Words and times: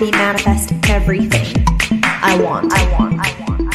Me 0.00 0.12
manifest 0.12 0.70
everything 0.88 1.44
I 2.22 2.38
want. 2.40 2.72
I 2.72 2.86
want. 2.92 3.14
I 3.18 3.34
want. 3.42 3.74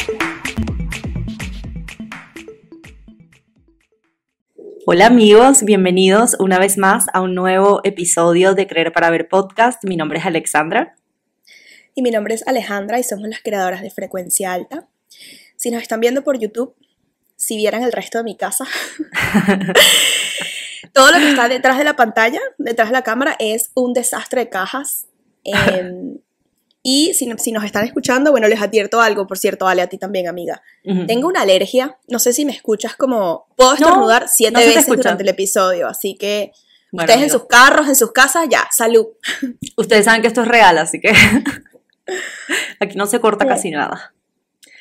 Hola 4.85 5.07
amigos, 5.07 5.63
bienvenidos 5.63 6.37
una 6.39 6.59
vez 6.59 6.77
más 6.77 7.07
a 7.11 7.19
un 7.19 7.35
nuevo 7.35 7.81
episodio 7.83 8.53
de 8.55 8.67
Creer 8.67 8.93
para 8.93 9.09
Ver 9.09 9.27
podcast. 9.27 9.83
Mi 9.83 9.97
nombre 9.97 10.19
es 10.19 10.25
Alexandra. 10.25 10.95
Y 11.93 12.01
mi 12.01 12.09
nombre 12.09 12.35
es 12.35 12.47
Alejandra 12.47 12.99
y 12.99 13.03
somos 13.03 13.27
las 13.27 13.41
creadoras 13.41 13.81
de 13.81 13.91
Frecuencia 13.91 14.53
Alta. 14.53 14.87
Si 15.57 15.71
nos 15.71 15.81
están 15.81 15.99
viendo 15.99 16.23
por 16.23 16.39
YouTube, 16.39 16.73
si 17.35 17.57
vieran 17.57 17.83
el 17.83 17.91
resto 17.91 18.19
de 18.19 18.23
mi 18.23 18.37
casa, 18.37 18.63
todo 20.93 21.11
lo 21.11 21.17
que 21.17 21.31
está 21.31 21.49
detrás 21.49 21.77
de 21.77 21.83
la 21.83 21.97
pantalla, 21.97 22.39
detrás 22.57 22.87
de 22.87 22.93
la 22.93 23.03
cámara, 23.03 23.35
es 23.39 23.71
un 23.73 23.93
desastre 23.93 24.45
de 24.45 24.49
cajas. 24.49 25.07
Em, 25.43 26.17
y 26.81 27.13
si, 27.13 27.31
si, 27.37 27.51
nos 27.51 27.63
están 27.63 27.85
escuchando, 27.85 28.31
bueno, 28.31 28.47
les 28.47 28.61
advierto 28.61 28.99
algo, 28.99 29.25
por 29.25 29.37
cierto, 29.37 29.67
Ale, 29.67 29.81
a 29.81 29.87
ti 29.87 29.97
también, 29.97 30.27
amiga. 30.27 30.61
Tengo 31.07 31.29
una 31.29 31.41
alergia, 31.41 31.97
no 32.09 32.19
sé 32.19 32.33
si 32.33 32.45
me 32.45 32.51
escuchas 32.51 32.95
como... 32.95 33.47
Puedo 33.55 33.73
estornudar 33.73 34.27
siete 34.27 34.65
veces 34.65 34.85
durante 34.87 35.23
el 35.23 35.29
episodio, 35.29 35.87
así 35.87 36.15
que... 36.15 36.51
ustedes 36.91 37.21
en 37.21 37.29
sus 37.29 37.45
carros, 37.45 37.87
en 37.87 37.95
sus 37.95 38.11
casas, 38.11 38.47
ya, 38.49 38.67
salud. 38.69 39.07
Ustedes 39.77 40.05
saben 40.05 40.21
que 40.21 40.27
esto 40.27 40.41
es 40.41 40.47
real, 40.47 40.77
así 40.77 40.99
que 40.99 41.13
aquí 42.81 42.97
no 42.97 43.07
se 43.07 43.21
corta 43.21 43.47
casi 43.47 43.71
nada. 43.71 44.13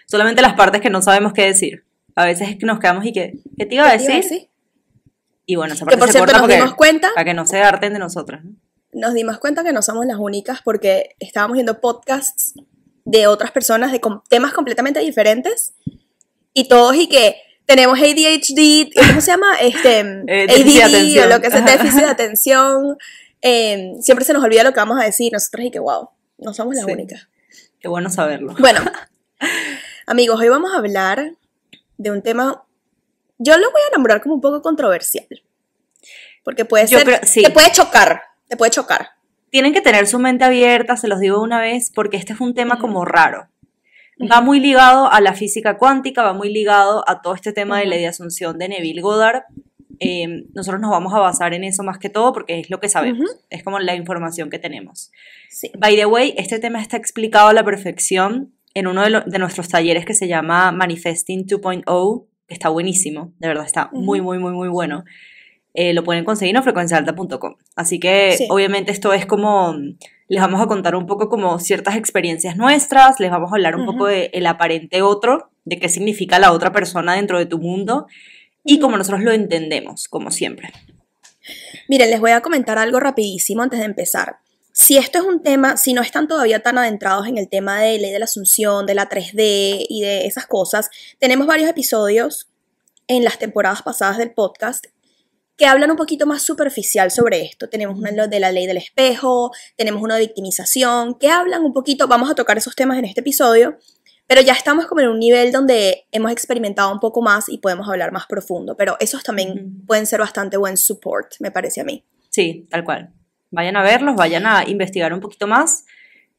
Solamente 0.07 0.43
las 0.43 0.55
partes 0.55 0.81
que 0.81 0.91
no 0.91 1.03
sabemos 1.03 1.33
qué 1.33 1.47
decir. 1.47 1.85
A 2.17 2.27
veces 2.27 2.51
es 2.51 2.59
que 2.59 2.67
nos 2.67 2.81
quedamos 2.81 3.07
y 3.07 3.13
que, 3.13 3.39
¿qué 3.57 3.65
te 3.65 3.77
iba 3.77 3.89
a 3.89 3.93
decir? 3.93 4.49
Y 5.47 5.57
bueno, 5.57 5.75
esa 5.75 5.85
parte 5.85 5.97
que 5.97 6.01
por 6.01 6.13
cierto, 6.13 6.37
nos 6.37 6.49
dimos 6.49 6.75
cuenta, 6.75 7.11
para 7.15 7.25
que 7.25 7.35
no 7.35 7.47
se 7.47 7.63
harten 7.63 7.93
de 7.93 7.99
nosotras. 7.99 8.43
Nos 8.93 9.15
dimos 9.15 9.39
cuenta 9.39 9.65
que 9.65 9.73
no 9.73 9.83
somos 9.83 10.07
las 10.07 10.19
únicas 10.19 10.61
porque 10.63 11.17
estábamos 11.19 11.55
viendo 11.55 11.81
podcasts 11.81 12.55
de 13.05 13.27
otras 13.27 13.51
personas 13.51 13.91
de 13.93 14.01
temas 14.29 14.53
completamente 14.53 15.01
diferentes 15.01 15.75
y 16.55 16.69
todos 16.69 16.95
y 16.97 17.09
que 17.09 17.37
tenemos 17.67 17.99
ADHD, 17.99 18.93
¿cómo 18.95 19.21
se 19.21 19.31
llama? 19.31 19.57
Este, 19.61 20.01
eh, 20.29 20.83
ADD 20.83 21.25
o 21.25 21.29
lo 21.29 21.41
que 21.41 21.49
es 21.49 21.55
el 21.55 21.65
déficit 21.65 22.01
de 22.01 22.07
atención. 22.07 22.99
Em, 23.41 24.01
siempre 24.01 24.25
se 24.25 24.33
nos 24.33 24.45
olvida 24.45 24.63
lo 24.63 24.73
que 24.73 24.81
vamos 24.81 25.01
a 25.01 25.05
decir, 25.05 25.33
nosotros 25.33 25.67
y 25.67 25.71
que 25.71 25.81
wow, 25.81 26.11
no 26.39 26.55
somos 26.55 26.75
las 26.75 26.85
únicas. 26.85 27.29
Qué 27.81 27.89
bueno 27.89 28.11
saberlo. 28.11 28.55
Bueno, 28.59 28.81
amigos, 30.07 30.41
hoy 30.41 30.49
vamos 30.49 30.73
a 30.73 30.79
hablar 30.79 31.33
de 31.97 32.11
un 32.11 32.23
tema, 32.23 32.65
yo 33.39 33.57
lo 33.57 33.71
voy 33.71 33.81
a 33.89 33.97
nombrar 33.97 34.23
como 34.23 34.35
un 34.37 34.41
poco 34.41 34.63
controversial, 34.63 35.27
porque 36.45 36.65
puede 36.65 36.87
ser, 36.87 37.21
te 37.21 37.51
puede 37.51 37.73
chocar, 37.73 38.23
te 38.53 38.59
puede 38.59 38.71
chocar. 38.71 39.09
Tienen 39.49 39.73
que 39.73 39.81
tener 39.81 40.07
su 40.07 40.19
mente 40.19 40.45
abierta, 40.45 40.99
se 40.99 41.09
los 41.09 41.21
digo 41.21 41.41
una 41.43 41.59
vez, 41.59 41.91
porque 41.91 42.19
este 42.19 42.35
es 42.35 42.41
un 42.43 42.53
tema 42.53 42.79
como 42.79 43.07
raro. 43.07 43.49
Va 44.31 44.43
muy 44.43 44.61
ligado 44.61 45.11
a 45.11 45.23
la 45.23 45.33
física 45.33 45.79
cuántica, 45.79 46.23
va 46.23 46.35
muy 46.35 46.53
ligado 46.53 47.03
a 47.09 47.23
todo 47.23 47.35
este 47.35 47.55
tema 47.55 47.79
de 47.79 47.87
la 47.87 48.09
asunción 48.11 48.59
de 48.59 48.69
Neville 48.69 49.01
Goddard. 49.01 49.45
Eh, 50.01 50.45
nosotros 50.55 50.83
nos 50.83 50.91
vamos 50.91 51.15
a 51.15 51.19
basar 51.19 51.55
en 51.55 51.65
eso 51.65 51.83
más 51.83 51.97
que 51.97 52.11
todo 52.11 52.35
porque 52.35 52.61
es 52.61 52.69
lo 52.69 52.79
que 52.79 52.91
sabemos, 52.91 53.39
es 53.49 53.63
como 53.63 53.79
la 53.79 53.95
información 53.95 54.51
que 54.51 54.59
tenemos. 54.59 55.11
By 55.79 55.97
the 55.97 56.05
way, 56.05 56.35
este 56.37 56.59
tema 56.59 56.83
está 56.83 56.99
explicado 56.99 57.49
a 57.49 57.53
la 57.55 57.65
perfección 57.65 58.53
en 58.75 58.87
uno 58.87 59.03
de, 59.03 59.39
nuestros 59.39 59.71
talleres 59.71 60.05
que 60.05 60.13
se 60.13 60.29
llama 60.29 60.73
Manifesting 60.73 61.47
2.0, 61.47 62.27
que 62.47 62.55
está 62.55 62.69
buenísimo, 62.69 63.33
de 63.39 63.49
verdad 63.49 63.65
está 63.65 63.89
muy, 63.95 64.21
muy, 64.21 64.39
muy, 64.39 64.53
muy 64.53 64.69
bueno. 64.69 65.05
Eh, 65.75 65.95
lo 65.95 66.05
pueden 66.05 66.25
conseguir 66.25 66.55
en 66.55 66.63
frecuencialta.com. 66.63 67.55
Así 67.77 67.99
que 67.99 68.47
obviamente 68.51 68.93
esto 68.93 69.13
es 69.13 69.27
como, 69.27 69.75
les 70.29 70.41
vamos 70.41 70.61
a 70.61 70.67
contar 70.67 70.95
un 70.95 71.07
poco 71.07 71.29
como 71.29 71.59
ciertas 71.59 71.97
experiencias 71.97 72.57
nuestras, 72.57 73.21
les 73.21 73.31
vamos 73.31 73.51
a 73.53 73.57
hablar 73.57 73.77
un 73.77 73.87
poco 73.87 74.07
del 74.07 74.31
el 74.33 74.47
aparente 74.47 75.03
otro, 75.03 75.51
de 75.65 75.79
qué 75.79 75.89
significa 75.89 76.39
la 76.39 76.53
otra 76.53 76.73
persona 76.73 77.15
dentro 77.15 77.39
de 77.39 77.47
tu 77.47 77.59
mundo 77.59 78.07
y 78.65 78.79
como 78.81 78.97
nosotros 78.97 79.23
lo 79.23 79.33
entendemos, 79.33 80.09
como 80.09 80.31
siempre. 80.31 80.71
Miren, 81.89 82.11
les 82.11 82.21
voy 82.21 82.33
a 82.33 82.41
comentar 82.41 82.79
algo 82.79 83.01
rapidísimo 83.01 83.63
antes 83.63 83.79
de 83.81 83.87
empezar 83.87 84.37
si 84.73 84.97
esto 84.97 85.19
es 85.19 85.25
un 85.25 85.43
tema, 85.43 85.77
si 85.77 85.93
no 85.93 86.01
están 86.01 86.27
todavía 86.27 86.61
tan 86.61 86.79
adentrados 86.79 87.27
en 87.27 87.37
el 87.37 87.49
tema 87.49 87.81
de 87.81 87.99
ley 87.99 88.11
de 88.11 88.19
la 88.19 88.25
asunción, 88.25 88.87
de 88.87 88.95
la 88.95 89.09
3D 89.09 89.87
y 89.89 90.01
de 90.01 90.27
esas 90.27 90.47
cosas, 90.47 90.91
tenemos 91.19 91.47
varios 91.47 91.69
episodios 91.69 92.49
en 93.07 93.23
las 93.23 93.39
temporadas 93.39 93.83
pasadas 93.83 94.17
del 94.17 94.33
podcast 94.33 94.87
que 95.57 95.67
hablan 95.67 95.91
un 95.91 95.97
poquito 95.97 96.27
más 96.27 96.43
superficial 96.43 97.11
sobre 97.11 97.43
esto. 97.43 97.69
Tenemos 97.69 97.99
uno 97.99 98.29
de 98.29 98.41
la 98.41 98.53
ley 98.53 98.67
del 98.67 98.79
espejo, 98.79 99.53
tenemos 99.77 100.03
uno 100.03 100.15
de 100.15 100.21
victimización, 100.21 101.15
que 101.19 101.29
hablan 101.29 101.65
un 101.65 101.73
poquito, 101.73 102.09
vamos 102.09 102.31
a 102.31 102.35
tocar 102.35 102.59
esos 102.59 102.75
temas 102.75 102.99
en 102.99 103.05
este 103.05 103.21
episodio, 103.21 103.77
pero 104.27 104.41
ya 104.41 104.55
estamos 104.55 104.87
como 104.87 105.03
en 105.03 105.09
un 105.09 105.19
nivel 105.19 105.53
donde 105.53 106.07
hemos 106.11 106.33
experimentado 106.33 106.93
un 106.93 107.01
poco 107.01 107.21
más 107.23 107.49
y 107.49 107.59
podemos 107.59 107.89
hablar 107.89 108.13
más 108.13 108.27
profundo, 108.27 108.77
pero 108.77 108.97
esos 109.01 109.23
también 109.23 109.85
pueden 109.87 110.07
ser 110.07 110.21
bastante 110.21 110.57
buen 110.57 110.77
support, 110.77 111.35
me 111.41 111.51
parece 111.51 111.81
a 111.81 111.85
mí. 111.85 112.05
Sí, 112.31 112.67
tal 112.71 112.85
cual. 112.85 113.13
Vayan 113.51 113.77
a 113.77 113.83
verlos, 113.83 114.17
vayan 114.17 114.47
a 114.47 114.65
investigar 114.67 115.13
un 115.13 115.21
poquito 115.21 115.47
más. 115.47 115.85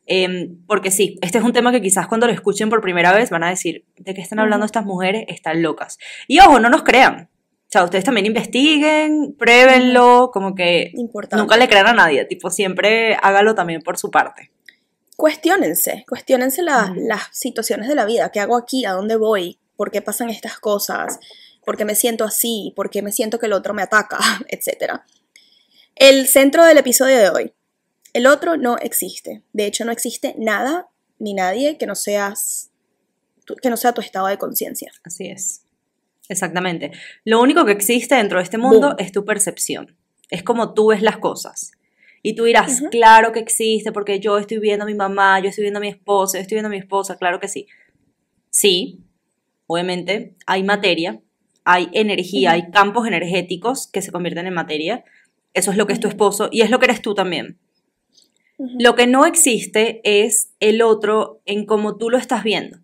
Em, 0.05 0.57
porque 0.65 0.91
sí, 0.91 1.17
este 1.21 1.37
es 1.37 1.43
un 1.43 1.53
tema 1.53 1.71
que 1.71 1.81
quizás 1.81 2.07
cuando 2.07 2.27
lo 2.27 2.33
escuchen 2.33 2.69
por 2.69 2.81
primera 2.81 3.13
vez 3.13 3.29
van 3.29 3.43
a 3.43 3.49
decir, 3.49 3.85
¿de 3.97 4.13
qué 4.13 4.21
están 4.21 4.39
hablando 4.39 4.65
estas 4.65 4.85
mujeres? 4.85 5.25
Están 5.27 5.61
locas. 5.61 5.97
Y 6.27 6.39
ojo, 6.39 6.59
no 6.59 6.69
nos 6.69 6.83
crean. 6.83 7.29
O 7.73 7.75
sea, 7.75 7.85
ustedes 7.85 8.03
también 8.03 8.27
investiguen, 8.27 9.35
pruébenlo, 9.35 10.29
como 10.31 10.53
que 10.53 10.91
nunca 11.31 11.57
le 11.57 11.67
crean 11.67 11.87
a 11.87 11.93
nadie, 11.93 12.23
tipo, 12.25 12.51
siempre 12.51 13.17
hágalo 13.19 13.55
también 13.55 13.81
por 13.81 13.97
su 13.97 14.11
parte. 14.11 14.51
Cuestiónense, 15.17 16.05
cuestionense 16.07 16.61
las 16.61 17.23
situaciones 17.31 17.87
de 17.87 17.95
la 17.95 18.05
vida, 18.05 18.31
¿qué 18.31 18.39
hago 18.41 18.57
aquí? 18.57 18.85
¿A 18.85 18.91
dónde 18.91 19.15
voy? 19.15 19.57
¿Por 19.75 19.89
qué 19.89 20.03
pasan 20.03 20.29
estas 20.29 20.59
cosas? 20.59 21.19
¿Por 21.65 21.75
qué 21.75 21.83
me 21.83 21.95
siento 21.95 22.25
así? 22.25 22.73
¿Por 22.75 22.91
qué 22.91 23.01
me 23.01 23.11
siento 23.11 23.39
que 23.39 23.47
el 23.47 23.53
otro 23.53 23.73
me 23.73 23.81
ataca? 23.81 24.19
Etcétera. 24.49 25.03
El 25.95 26.27
centro 26.27 26.65
del 26.65 26.77
episodio 26.77 27.17
de 27.17 27.29
hoy. 27.31 27.53
El 28.13 28.27
otro 28.27 28.55
no 28.55 28.77
existe. 28.77 29.41
De 29.51 29.65
hecho, 29.65 29.83
no 29.83 29.91
existe 29.91 30.35
nada 30.37 30.89
ni 31.17 31.33
nadie 31.33 31.79
que 31.79 31.87
no 31.87 31.95
seas 31.95 32.69
que 33.63 33.71
no 33.71 33.77
sea 33.77 33.93
tu 33.93 34.01
estado 34.01 34.27
de 34.27 34.37
conciencia. 34.37 34.91
Así 35.03 35.25
es. 35.25 35.62
Exactamente. 36.33 36.91
Lo 37.23 37.41
único 37.41 37.63
que 37.63 37.71
existe 37.71 38.15
dentro 38.15 38.39
de 38.39 38.43
este 38.43 38.57
mundo 38.57 38.95
es 38.97 39.11
tu 39.11 39.23
percepción. 39.23 39.95
Es 40.29 40.43
como 40.43 40.73
tú 40.73 40.87
ves 40.87 41.01
las 41.01 41.17
cosas. 41.17 41.71
Y 42.23 42.35
tú 42.35 42.45
dirás, 42.45 42.81
claro 42.91 43.31
que 43.31 43.39
existe, 43.39 43.91
porque 43.91 44.19
yo 44.19 44.37
estoy 44.37 44.57
viendo 44.59 44.83
a 44.83 44.87
mi 44.87 44.95
mamá, 44.95 45.39
yo 45.39 45.49
estoy 45.49 45.63
viendo 45.63 45.77
a 45.77 45.81
mi 45.81 45.89
esposa, 45.89 46.37
yo 46.37 46.41
estoy 46.41 46.55
viendo 46.55 46.67
a 46.67 46.71
mi 46.71 46.77
esposa, 46.77 47.17
claro 47.17 47.39
que 47.39 47.47
sí. 47.47 47.67
Sí, 48.49 49.01
obviamente, 49.67 50.35
hay 50.47 50.63
materia, 50.63 51.21
hay 51.65 51.89
energía, 51.93 52.51
hay 52.51 52.71
campos 52.71 53.07
energéticos 53.07 53.87
que 53.87 54.01
se 54.01 54.11
convierten 54.11 54.47
en 54.47 54.53
materia, 54.53 55.03
eso 55.53 55.71
es 55.71 55.77
lo 55.77 55.85
que 55.85 55.93
es 55.93 55.99
tu 55.99 56.07
esposo 56.07 56.49
y 56.51 56.61
es 56.61 56.69
lo 56.69 56.79
que 56.79 56.85
eres 56.85 57.01
tú 57.01 57.13
también. 57.13 57.59
Lo 58.57 58.95
que 58.95 59.05
no 59.05 59.25
existe 59.25 60.01
es 60.03 60.53
el 60.59 60.81
otro 60.81 61.41
en 61.45 61.65
cómo 61.65 61.97
tú 61.97 62.09
lo 62.09 62.17
estás 62.17 62.43
viendo. 62.43 62.82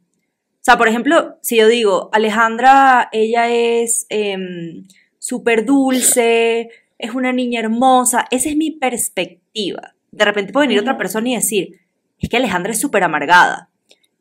Sea, 0.69 0.78
por 0.78 0.88
ejemplo, 0.88 1.35
si 1.41 1.57
yo 1.57 1.68
digo, 1.68 2.12
Alejandra, 2.12 3.09
ella 3.12 3.50
es 3.50 4.06
em, 4.09 4.85
súper 5.18 5.66
dulce, 5.66 6.69
es 7.00 7.16
una 7.16 7.34
niña 7.34 7.59
hermosa, 7.59 8.28
esa 8.30 8.50
es 8.50 8.56
mi 8.56 8.69
perspectiva. 8.69 9.96
De 10.12 10.25
repente 10.25 10.53
puede 10.53 10.68
venir 10.68 10.80
otra 10.80 10.95
persona 10.95 11.27
y 11.30 11.33
decir, 11.33 11.80
es 12.19 12.30
que 12.30 12.38
Alejandra 12.38 12.71
es 12.71 12.80
súper 12.80 13.01
amargada. 13.01 13.71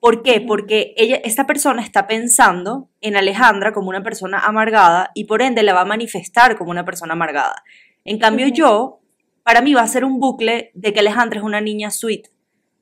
¿Por 0.01 0.23
qué? 0.23 0.41
Porque 0.41 0.95
ella, 0.97 1.17
esta 1.17 1.47
persona 1.47 1.83
está 1.83 2.07
pensando 2.07 2.89
en 3.03 3.19
Alejandra 3.19 3.75
como 3.75 3.91
una 3.91 4.03
persona 4.03 4.39
amargada 4.39 5.11
y 5.13 5.25
por 5.25 5.43
ende 5.43 5.63
la 5.63 5.75
va 5.75 5.83
a 5.83 5.85
manifestar 5.85 6.57
como 6.57 6.71
una 6.71 6.87
persona 6.87 7.13
amargada. 7.13 7.63
En 8.07 8.19
cambio 8.19 8.49
yo, 8.49 9.01
para 9.43 9.61
mí 9.61 9.75
va 9.75 9.83
a 9.83 9.87
ser 9.87 10.03
un 10.03 10.19
bucle 10.19 10.71
de 10.73 10.95
que 10.95 11.01
Alejandra 11.01 11.41
es 11.41 11.45
una 11.45 11.61
niña 11.61 11.91
sweet, 11.91 12.29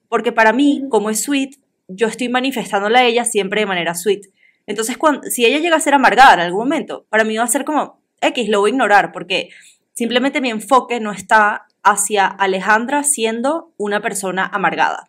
porque 0.09 0.31
para 0.31 0.53
mí, 0.53 0.85
como 0.89 1.11
es 1.11 1.25
sweet, 1.25 1.57
yo 1.89 2.07
estoy 2.07 2.29
manifestándola 2.29 3.01
a 3.01 3.05
ella 3.05 3.25
siempre 3.25 3.61
de 3.61 3.67
manera 3.67 3.95
sweet. 3.95 4.27
Entonces, 4.67 4.97
cuando, 4.97 5.23
si 5.31 5.45
ella 5.45 5.59
llega 5.59 5.77
a 5.77 5.81
ser 5.81 5.95
amargada 5.95 6.35
en 6.35 6.41
algún 6.41 6.61
momento, 6.61 7.07
para 7.09 7.25
mí 7.25 7.37
va 7.37 7.45
a 7.45 7.49
ser 7.49 7.65
como 7.65 8.01
X, 8.21 8.49
lo 8.49 8.61
voy 8.61 8.71
a 8.71 8.75
ignorar, 8.75 9.13
porque 9.13 9.51
simplemente 9.93 10.41
mi 10.41 10.51
enfoque 10.51 11.01
no 11.01 11.13
está 11.13 11.67
hacia 11.83 12.27
Alejandra 12.27 13.05
siendo 13.05 13.73
una 13.77 14.03
persona 14.03 14.45
amargada, 14.45 15.09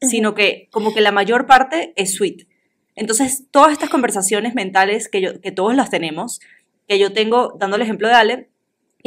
sino 0.00 0.34
que 0.34 0.68
como 0.70 0.94
que 0.94 1.00
la 1.00 1.10
mayor 1.10 1.46
parte 1.46 1.92
es 1.96 2.14
sweet. 2.14 2.46
Entonces, 2.94 3.44
todas 3.50 3.72
estas 3.72 3.90
conversaciones 3.90 4.54
mentales 4.54 5.08
que, 5.08 5.20
yo, 5.20 5.40
que 5.40 5.52
todos 5.52 5.74
las 5.74 5.90
tenemos, 5.90 6.40
que 6.86 6.98
yo 6.98 7.12
tengo, 7.12 7.56
dando 7.58 7.76
el 7.76 7.82
ejemplo 7.82 8.08
de 8.08 8.14
Ale, 8.14 8.50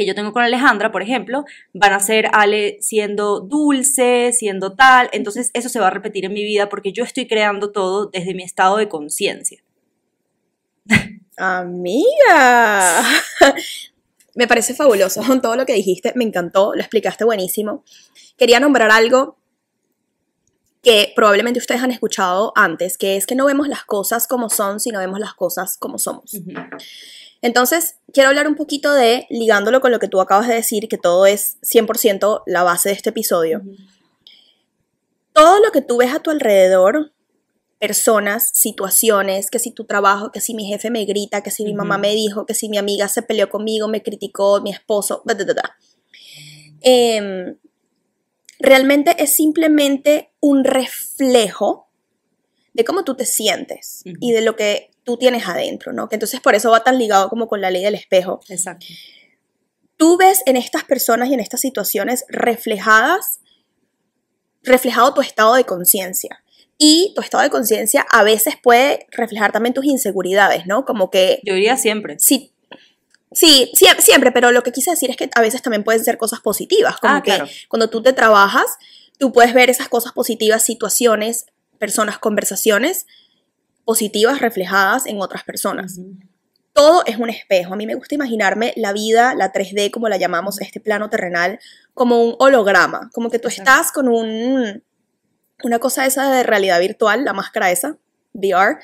que 0.00 0.06
yo 0.06 0.14
tengo 0.14 0.32
con 0.32 0.42
Alejandra, 0.42 0.90
por 0.90 1.02
ejemplo, 1.02 1.44
van 1.74 1.92
a 1.92 2.00
ser 2.00 2.30
Ale 2.32 2.78
siendo 2.80 3.40
dulce, 3.40 4.32
siendo 4.32 4.72
tal, 4.72 5.10
entonces 5.12 5.50
eso 5.52 5.68
se 5.68 5.78
va 5.78 5.88
a 5.88 5.90
repetir 5.90 6.24
en 6.24 6.32
mi 6.32 6.42
vida 6.42 6.70
porque 6.70 6.90
yo 6.90 7.04
estoy 7.04 7.28
creando 7.28 7.70
todo 7.70 8.06
desde 8.06 8.32
mi 8.32 8.42
estado 8.42 8.78
de 8.78 8.88
conciencia. 8.88 9.62
Amiga, 11.36 13.02
me 14.34 14.48
parece 14.48 14.72
fabuloso 14.72 15.22
todo 15.42 15.54
lo 15.54 15.66
que 15.66 15.74
dijiste, 15.74 16.14
me 16.16 16.24
encantó, 16.24 16.72
lo 16.74 16.80
explicaste 16.80 17.24
buenísimo. 17.24 17.84
Quería 18.38 18.58
nombrar 18.58 18.90
algo 18.90 19.36
que 20.82 21.12
probablemente 21.14 21.60
ustedes 21.60 21.82
han 21.82 21.90
escuchado 21.90 22.54
antes, 22.56 22.96
que 22.96 23.16
es 23.18 23.26
que 23.26 23.34
no 23.34 23.44
vemos 23.44 23.68
las 23.68 23.84
cosas 23.84 24.26
como 24.26 24.48
son, 24.48 24.80
sino 24.80 24.98
vemos 24.98 25.20
las 25.20 25.34
cosas 25.34 25.76
como 25.76 25.98
somos. 25.98 26.32
Ujú. 26.32 26.52
Entonces, 27.42 27.96
quiero 28.12 28.28
hablar 28.28 28.46
un 28.48 28.54
poquito 28.54 28.92
de, 28.92 29.26
ligándolo 29.30 29.80
con 29.80 29.92
lo 29.92 29.98
que 29.98 30.08
tú 30.08 30.20
acabas 30.20 30.48
de 30.48 30.54
decir, 30.54 30.88
que 30.88 30.98
todo 30.98 31.26
es 31.26 31.58
100% 31.62 32.42
la 32.46 32.62
base 32.62 32.90
de 32.90 32.94
este 32.94 33.10
episodio. 33.10 33.62
Todo 35.32 35.58
lo 35.60 35.70
que 35.72 35.80
tú 35.80 35.98
ves 35.98 36.12
a 36.12 36.20
tu 36.20 36.30
alrededor, 36.30 37.12
personas, 37.78 38.50
situaciones, 38.52 39.50
que 39.50 39.58
si 39.58 39.70
tu 39.70 39.84
trabajo, 39.84 40.30
que 40.32 40.40
si 40.42 40.52
mi 40.54 40.66
jefe 40.66 40.90
me 40.90 41.06
grita, 41.06 41.42
que 41.42 41.50
si 41.50 41.64
mi 41.64 41.72
mamá 41.72 41.96
me 41.96 42.14
dijo, 42.14 42.44
que 42.44 42.54
si 42.54 42.68
mi 42.68 42.76
amiga 42.76 43.08
se 43.08 43.22
peleó 43.22 43.48
conmigo, 43.48 43.88
me 43.88 44.02
criticó, 44.02 44.60
mi 44.60 44.70
esposo, 44.70 45.22
da. 45.24 45.76
Em, 46.82 47.56
realmente 48.58 49.16
es 49.22 49.34
simplemente 49.34 50.30
un 50.40 50.64
reflejo 50.64 51.88
de 52.74 52.84
cómo 52.84 53.04
tú 53.04 53.16
te 53.16 53.24
sientes 53.24 54.02
y 54.04 54.32
de 54.32 54.42
lo 54.42 54.56
que 54.56 54.90
tú 55.10 55.16
tienes 55.16 55.48
adentro, 55.48 55.92
¿no? 55.92 56.08
Que 56.08 56.14
entonces 56.16 56.40
por 56.40 56.54
eso 56.54 56.70
va 56.70 56.84
tan 56.84 56.98
ligado 56.98 57.28
como 57.28 57.48
con 57.48 57.60
la 57.60 57.70
ley 57.70 57.82
del 57.82 57.94
espejo. 57.96 58.40
Exacto. 58.48 58.86
Tú 59.96 60.16
ves 60.16 60.42
en 60.46 60.56
estas 60.56 60.84
personas 60.84 61.28
y 61.28 61.34
en 61.34 61.40
estas 61.40 61.60
situaciones 61.60 62.24
reflejadas, 62.28 63.40
reflejado 64.62 65.14
tu 65.14 65.20
estado 65.20 65.54
de 65.54 65.64
conciencia. 65.64 66.42
Y 66.78 67.12
tu 67.14 67.20
estado 67.20 67.42
de 67.42 67.50
conciencia 67.50 68.06
a 68.10 68.22
veces 68.22 68.54
puede 68.62 69.06
reflejar 69.10 69.52
también 69.52 69.74
tus 69.74 69.84
inseguridades, 69.84 70.66
¿no? 70.66 70.84
Como 70.84 71.10
que 71.10 71.40
Yo 71.44 71.54
diría 71.54 71.76
siempre. 71.76 72.18
sí, 72.18 72.52
sí, 73.32 73.70
sie- 73.74 74.00
siempre, 74.00 74.32
pero 74.32 74.50
lo 74.52 74.62
que 74.62 74.72
quise 74.72 74.90
decir 74.92 75.10
es 75.10 75.16
que 75.16 75.28
a 75.34 75.40
veces 75.42 75.60
también 75.60 75.84
pueden 75.84 76.02
ser 76.04 76.16
cosas 76.16 76.40
positivas, 76.40 76.96
como 76.98 77.14
Ah, 77.16 77.22
que 77.22 77.34
claro. 77.34 77.46
cuando 77.68 77.90
tú 77.90 78.02
te 78.02 78.12
trabajas, 78.14 78.66
tú 79.18 79.32
puedes 79.32 79.52
ver 79.52 79.68
esas 79.68 79.88
cosas 79.88 80.12
positivas, 80.12 80.62
situaciones, 80.64 81.46
personas, 81.78 82.18
conversaciones 82.18 83.06
positivas 83.90 84.38
reflejadas 84.38 85.04
en 85.06 85.20
otras 85.20 85.42
personas. 85.42 85.98
Todo 86.72 87.04
es 87.06 87.16
un 87.16 87.28
espejo. 87.28 87.74
A 87.74 87.76
mí 87.76 87.88
me 87.88 87.96
gusta 87.96 88.14
imaginarme 88.14 88.72
la 88.76 88.92
vida, 88.92 89.34
la 89.34 89.52
3D, 89.52 89.90
como 89.90 90.08
la 90.08 90.16
llamamos, 90.16 90.60
este 90.60 90.78
plano 90.78 91.10
terrenal, 91.10 91.58
como 91.92 92.22
un 92.22 92.36
holograma, 92.38 93.10
como 93.12 93.30
que 93.30 93.40
tú 93.40 93.48
Exacto. 93.48 93.68
estás 93.68 93.90
con 93.90 94.06
un, 94.06 94.84
una 95.64 95.80
cosa 95.80 96.06
esa 96.06 96.32
de 96.32 96.44
realidad 96.44 96.78
virtual, 96.78 97.24
la 97.24 97.32
máscara 97.32 97.72
esa, 97.72 97.98
VR, 98.32 98.78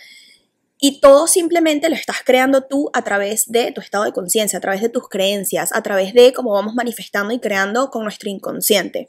y 0.77 1.01
todo 1.01 1.29
simplemente 1.29 1.89
lo 1.89 1.95
estás 1.95 2.17
creando 2.25 2.63
tú 2.63 2.91
a 2.93 3.03
través 3.03 3.45
de 3.47 3.71
tu 3.71 3.81
estado 3.81 4.03
de 4.03 4.13
conciencia, 4.13 4.59
a 4.59 4.61
través 4.61 4.81
de 4.81 4.89
tus 4.89 5.09
creencias, 5.09 5.73
a 5.73 5.83
través 5.83 6.15
de 6.15 6.33
cómo 6.33 6.51
vamos 6.51 6.75
manifestando 6.75 7.33
y 7.33 7.39
creando 7.39 7.91
con 7.91 8.03
nuestro 8.03 8.29
inconsciente. 8.29 9.09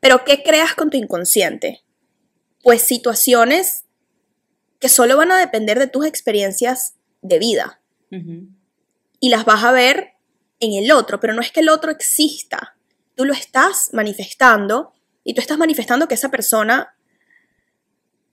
Pero 0.00 0.24
¿qué 0.24 0.42
creas 0.42 0.74
con 0.74 0.90
tu 0.90 0.96
inconsciente? 0.96 1.84
Pues 2.64 2.82
situaciones 2.82 3.84
que 4.80 4.88
solo 4.88 5.16
van 5.16 5.30
a 5.30 5.38
depender 5.38 5.78
de 5.78 5.86
tus 5.86 6.06
experiencias 6.06 6.94
de 7.22 7.38
vida 7.38 7.80
y 9.20 9.28
las 9.28 9.44
vas 9.44 9.62
a 9.62 9.70
ver 9.70 10.14
en 10.58 10.72
el 10.72 10.90
otro, 10.90 11.20
pero 11.20 11.34
no 11.34 11.40
es 11.40 11.52
que 11.52 11.60
el 11.60 11.68
otro 11.68 11.92
exista. 11.92 12.76
Tú 13.14 13.24
lo 13.24 13.32
estás 13.32 13.90
manifestando 13.92 14.92
y 15.22 15.34
tú 15.34 15.40
estás 15.40 15.58
manifestando 15.58 16.08
que 16.08 16.14
esa 16.14 16.30
persona 16.30 16.94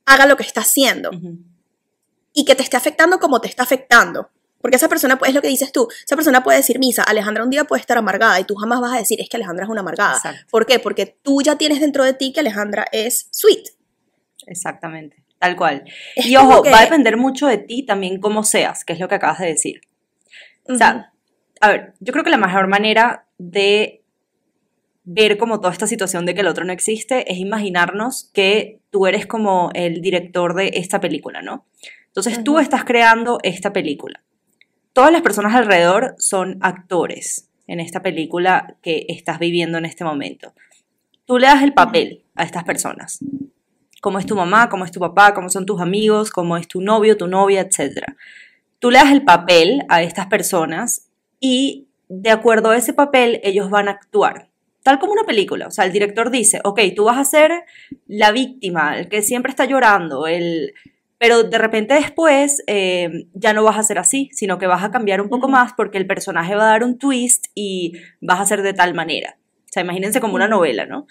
haga 0.05 0.25
lo 0.25 0.37
que 0.37 0.43
está 0.43 0.61
haciendo 0.61 1.11
y 2.33 2.45
que 2.45 2.55
te 2.55 2.63
esté 2.63 2.77
afectando 2.77 3.19
como 3.19 3.41
te 3.41 3.49
está 3.49 3.63
afectando. 3.63 4.29
Porque 4.59 4.77
esa 4.77 4.89
persona, 4.89 5.19
es 5.27 5.33
lo 5.35 5.41
que 5.41 5.49
dices 5.49 5.71
tú, 5.71 5.87
esa 6.03 6.15
persona 6.15 6.43
puede 6.43 6.57
decir, 6.57 6.79
Misa, 6.79 7.03
Alejandra 7.03 7.43
un 7.43 7.49
día 7.49 7.65
puede 7.65 7.81
estar 7.81 7.97
amargada 7.97 8.39
y 8.39 8.43
tú 8.43 8.55
jamás 8.55 8.81
vas 8.81 8.93
a 8.93 8.97
decir, 8.97 9.21
es 9.21 9.29
que 9.29 9.37
Alejandra 9.37 9.65
es 9.65 9.69
una 9.69 9.81
amargada. 9.81 10.15
Exacto. 10.15 10.45
¿Por 10.49 10.65
qué? 10.65 10.79
Porque 10.79 11.05
tú 11.21 11.41
ya 11.41 11.57
tienes 11.57 11.79
dentro 11.79 12.03
de 12.03 12.13
ti 12.13 12.33
que 12.33 12.39
Alejandra 12.39 12.85
es 12.91 13.27
sweet. 13.31 13.69
Exactamente. 14.47 15.26
Tal 15.39 15.55
cual. 15.55 15.83
Es 16.15 16.25
Y 16.25 16.35
ojo, 16.35 16.63
que- 16.63 16.71
va 16.71 16.79
a 16.79 16.83
depender 16.83 17.17
mucho 17.17 17.47
de 17.47 17.57
ti 17.57 17.83
también 17.83 18.19
cómo 18.19 18.43
seas, 18.43 18.83
que 18.83 18.93
es 18.93 18.99
lo 18.99 19.07
que 19.07 19.15
acabas 19.15 19.39
de 19.39 19.47
decir. 19.47 19.81
O 20.67 20.75
sea, 20.75 21.13
a 21.61 21.69
ver, 21.69 21.93
yo 21.99 22.11
creo 22.11 22.23
que 22.23 22.29
la 22.29 22.37
mejor 22.37 22.67
manera 22.67 23.27
de 23.37 24.03
ver 25.03 25.37
como 25.37 25.59
toda 25.61 25.71
esta 25.71 25.87
situación 25.87 26.25
de 26.25 26.33
que 26.33 26.41
el 26.41 26.47
otro 26.47 26.65
no 26.65 26.73
existe 26.73 27.31
es 27.31 27.37
imaginarnos 27.37 28.29
que 28.33 28.81
tú 28.89 29.07
eres 29.07 29.25
como 29.25 29.69
el 29.73 30.01
director 30.01 30.53
de 30.53 30.71
esta 30.73 30.99
película, 30.99 31.41
¿no? 31.41 31.65
Entonces 32.07 32.43
tú 32.43 32.59
estás 32.59 32.83
creando 32.83 33.37
esta 33.43 33.71
película. 33.71 34.23
Todas 34.91 35.11
las 35.11 35.21
personas 35.21 35.55
alrededor 35.55 36.15
son 36.17 36.57
actores 36.61 37.49
en 37.67 37.79
esta 37.79 38.01
película 38.01 38.75
que 38.81 39.05
estás 39.07 39.39
viviendo 39.39 39.77
en 39.77 39.85
este 39.85 40.03
momento. 40.03 40.53
Tú 41.25 41.37
le 41.37 41.47
das 41.47 41.61
el 41.63 41.73
papel 41.73 42.23
a 42.35 42.43
estas 42.43 42.63
personas. 42.63 43.19
Cómo 44.01 44.19
es 44.19 44.25
tu 44.25 44.35
mamá, 44.35 44.69
cómo 44.69 44.85
es 44.85 44.91
tu 44.91 44.99
papá, 44.99 45.33
cómo 45.33 45.49
son 45.49 45.65
tus 45.65 45.81
amigos, 45.81 46.31
cómo 46.31 46.57
es 46.57 46.67
tu 46.67 46.81
novio, 46.81 47.17
tu 47.17 47.27
novia, 47.27 47.61
etc. 47.61 48.05
Tú 48.79 48.91
le 48.91 48.99
das 48.99 49.11
el 49.11 49.23
papel 49.23 49.83
a 49.89 50.03
estas 50.03 50.27
personas 50.27 51.09
y 51.39 51.87
de 52.09 52.29
acuerdo 52.29 52.69
a 52.69 52.77
ese 52.77 52.93
papel 52.93 53.39
ellos 53.43 53.69
van 53.69 53.87
a 53.87 53.91
actuar. 53.91 54.49
Tal 54.83 54.99
como 54.99 55.13
una 55.13 55.23
película. 55.23 55.67
O 55.67 55.71
sea, 55.71 55.85
el 55.85 55.91
director 55.91 56.31
dice, 56.31 56.61
ok, 56.63 56.79
tú 56.95 57.05
vas 57.05 57.17
a 57.17 57.25
ser 57.25 57.51
la 58.07 58.31
víctima, 58.31 58.97
el 58.97 59.09
que 59.09 59.21
siempre 59.21 59.49
está 59.49 59.65
llorando, 59.65 60.27
el... 60.27 60.73
pero 61.17 61.43
de 61.43 61.57
repente 61.57 61.95
después 61.95 62.63
eh, 62.67 63.25
ya 63.33 63.51
no 63.53 63.63
vas 63.63 63.77
a 63.77 63.83
ser 63.83 63.99
así, 63.99 64.29
sino 64.31 64.57
que 64.57 64.67
vas 64.67 64.83
a 64.83 64.91
cambiar 64.91 65.21
un 65.21 65.29
poco 65.29 65.49
más 65.49 65.73
porque 65.73 65.97
el 65.97 66.07
personaje 66.07 66.55
va 66.55 66.63
a 66.63 66.71
dar 66.71 66.83
un 66.83 66.97
twist 66.97 67.47
y 67.53 67.93
vas 68.21 68.39
a 68.39 68.45
ser 68.45 68.61
de 68.61 68.73
tal 68.73 68.93
manera. 68.93 69.37
O 69.65 69.69
sea, 69.69 69.83
imagínense 69.83 70.21
como 70.21 70.35
una 70.35 70.47
novela, 70.47 70.85
¿no? 70.85 71.07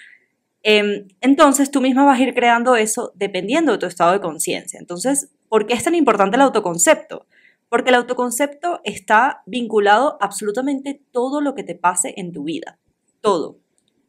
Em, 0.68 1.06
entonces 1.20 1.70
tú 1.70 1.80
misma 1.80 2.04
vas 2.04 2.18
a 2.18 2.22
ir 2.24 2.34
creando 2.34 2.74
eso 2.74 3.12
dependiendo 3.14 3.70
de 3.70 3.78
tu 3.78 3.86
estado 3.86 4.10
de 4.10 4.20
conciencia. 4.20 4.80
Entonces, 4.80 5.30
¿por 5.48 5.64
qué 5.64 5.74
es 5.74 5.84
tan 5.84 5.94
importante 5.94 6.34
el 6.34 6.42
autoconcepto? 6.42 7.24
Porque 7.68 7.90
el 7.90 7.94
autoconcepto 7.94 8.80
está 8.82 9.44
vinculado 9.46 10.18
a 10.20 10.24
absolutamente 10.24 11.00
todo 11.12 11.40
lo 11.40 11.54
que 11.54 11.62
te 11.62 11.76
pase 11.76 12.14
en 12.16 12.32
tu 12.32 12.42
vida. 12.42 12.80
Todo. 13.20 13.60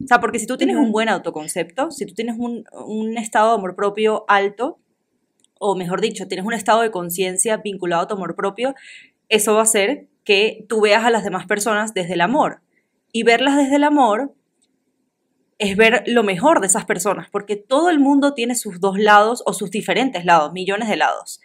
O 0.02 0.06
sea, 0.08 0.18
porque 0.18 0.40
si 0.40 0.48
tú 0.48 0.56
tienes 0.56 0.74
un 0.74 0.90
buen 0.90 1.08
autoconcepto, 1.08 1.92
si 1.92 2.06
tú 2.06 2.14
tienes 2.14 2.34
un, 2.36 2.64
un 2.72 3.16
estado 3.18 3.50
de 3.50 3.54
amor 3.54 3.76
propio 3.76 4.24
alto, 4.26 4.80
o 5.60 5.76
mejor 5.76 6.00
dicho, 6.00 6.26
tienes 6.26 6.44
un 6.44 6.54
estado 6.54 6.80
de 6.80 6.90
conciencia 6.90 7.58
vinculado 7.58 8.02
a 8.02 8.08
tu 8.08 8.14
amor 8.14 8.34
propio, 8.34 8.74
eso 9.28 9.52
va 9.52 9.60
a 9.60 9.62
hacer 9.62 10.08
que 10.24 10.66
tú 10.68 10.80
veas 10.80 11.04
a 11.04 11.10
las 11.10 11.22
demás 11.22 11.46
personas 11.46 11.94
desde 11.94 12.14
el 12.14 12.20
amor. 12.20 12.62
Y 13.12 13.22
verlas 13.22 13.56
desde 13.56 13.76
el 13.76 13.84
amor 13.84 14.34
es 15.58 15.76
ver 15.76 16.04
lo 16.06 16.22
mejor 16.22 16.60
de 16.60 16.68
esas 16.68 16.84
personas, 16.84 17.28
porque 17.30 17.56
todo 17.56 17.90
el 17.90 17.98
mundo 17.98 18.34
tiene 18.34 18.54
sus 18.54 18.80
dos 18.80 18.98
lados 18.98 19.42
o 19.44 19.52
sus 19.52 19.70
diferentes 19.70 20.24
lados, 20.24 20.52
millones 20.52 20.88
de 20.88 20.96
lados. 20.96 21.40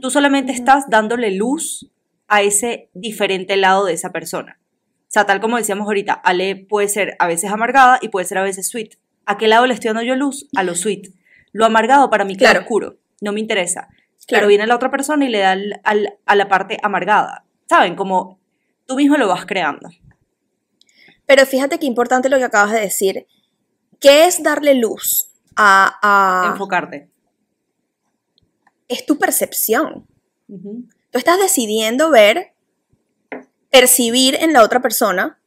Tú 0.00 0.10
solamente 0.10 0.52
estás 0.52 0.88
dándole 0.88 1.32
luz 1.32 1.90
a 2.28 2.42
ese 2.42 2.88
diferente 2.94 3.56
lado 3.56 3.84
de 3.84 3.92
esa 3.94 4.12
persona. 4.12 4.58
O 5.02 5.10
sea, 5.10 5.24
tal 5.26 5.40
como 5.40 5.56
decíamos 5.56 5.86
ahorita, 5.86 6.12
Ale 6.12 6.54
puede 6.56 6.88
ser 6.88 7.16
a 7.18 7.26
veces 7.26 7.50
amargada 7.50 7.98
y 8.00 8.08
puede 8.08 8.26
ser 8.26 8.38
a 8.38 8.42
veces 8.42 8.68
sweet. 8.68 8.94
¿A 9.26 9.36
qué 9.38 9.48
lado 9.48 9.66
le 9.66 9.74
estoy 9.74 9.88
dando 9.88 10.02
yo 10.02 10.14
luz? 10.14 10.48
A 10.56 10.62
lo 10.62 10.74
sweet. 10.74 11.08
Lo 11.52 11.64
amargado 11.64 12.10
para 12.10 12.24
mí 12.24 12.36
queda 12.36 12.50
Claro. 12.50 12.64
oscuro, 12.64 12.96
no 13.20 13.32
me 13.32 13.40
interesa. 13.40 13.88
Claro. 14.26 14.42
Pero 14.42 14.48
viene 14.48 14.66
la 14.66 14.76
otra 14.76 14.90
persona 14.90 15.24
y 15.24 15.28
le 15.28 15.38
da 15.40 15.52
al- 15.52 15.80
al- 15.84 16.18
a 16.26 16.34
la 16.36 16.48
parte 16.48 16.78
amargada. 16.82 17.44
¿Saben? 17.68 17.96
Como 17.96 18.38
tú 18.86 18.94
mismo 18.96 19.16
lo 19.16 19.26
vas 19.28 19.46
creando. 19.46 19.88
Pero 21.26 21.44
fíjate 21.46 21.78
qué 21.78 21.86
importante 21.86 22.28
lo 22.28 22.38
que 22.38 22.44
acabas 22.44 22.72
de 22.72 22.80
decir. 22.80 23.26
¿Qué 24.00 24.26
es 24.26 24.42
darle 24.42 24.74
luz 24.74 25.30
a, 25.56 25.98
a- 26.02 26.52
Enfocarte. 26.52 27.08
es 28.88 29.04
tu 29.06 29.18
percepción? 29.18 30.06
Tú 30.48 31.18
estás 31.18 31.38
decidiendo 31.38 32.10
ver, 32.10 32.52
percibir 33.70 34.34
en 34.36 34.52
la 34.52 34.62
otra 34.62 34.80
persona 34.80 35.38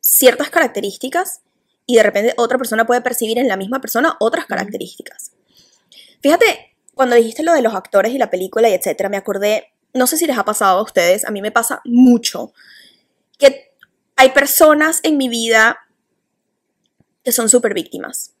ciertas 0.00 0.50
características 0.50 1.42
y 1.86 1.96
de 1.96 2.02
repente 2.02 2.34
otra 2.36 2.58
persona 2.58 2.86
puede 2.86 3.00
percibir 3.00 3.38
en 3.38 3.48
la 3.48 3.56
misma 3.56 3.80
persona 3.80 4.16
otras 4.20 4.46
características. 4.46 5.32
Fíjate, 6.20 6.76
cuando 6.94 7.16
dijiste 7.16 7.42
lo 7.42 7.52
de 7.54 7.62
los 7.62 7.74
actores 7.74 8.12
y 8.12 8.18
la 8.18 8.30
película 8.30 8.68
y 8.68 8.74
etcétera, 8.74 9.08
me 9.08 9.16
acordé, 9.16 9.72
no 9.94 10.06
sé 10.06 10.16
si 10.16 10.26
les 10.26 10.36
ha 10.36 10.44
pasado 10.44 10.78
a 10.78 10.82
ustedes, 10.82 11.24
a 11.24 11.30
mí 11.30 11.40
me 11.42 11.52
pasa 11.52 11.80
mucho, 11.84 12.52
que 13.38 13.72
hay 14.16 14.30
personas 14.30 15.00
en 15.04 15.16
mi 15.16 15.28
vida 15.28 15.78
que 17.28 17.32
son 17.32 17.50
súper 17.50 17.74
víctimas. 17.74 18.32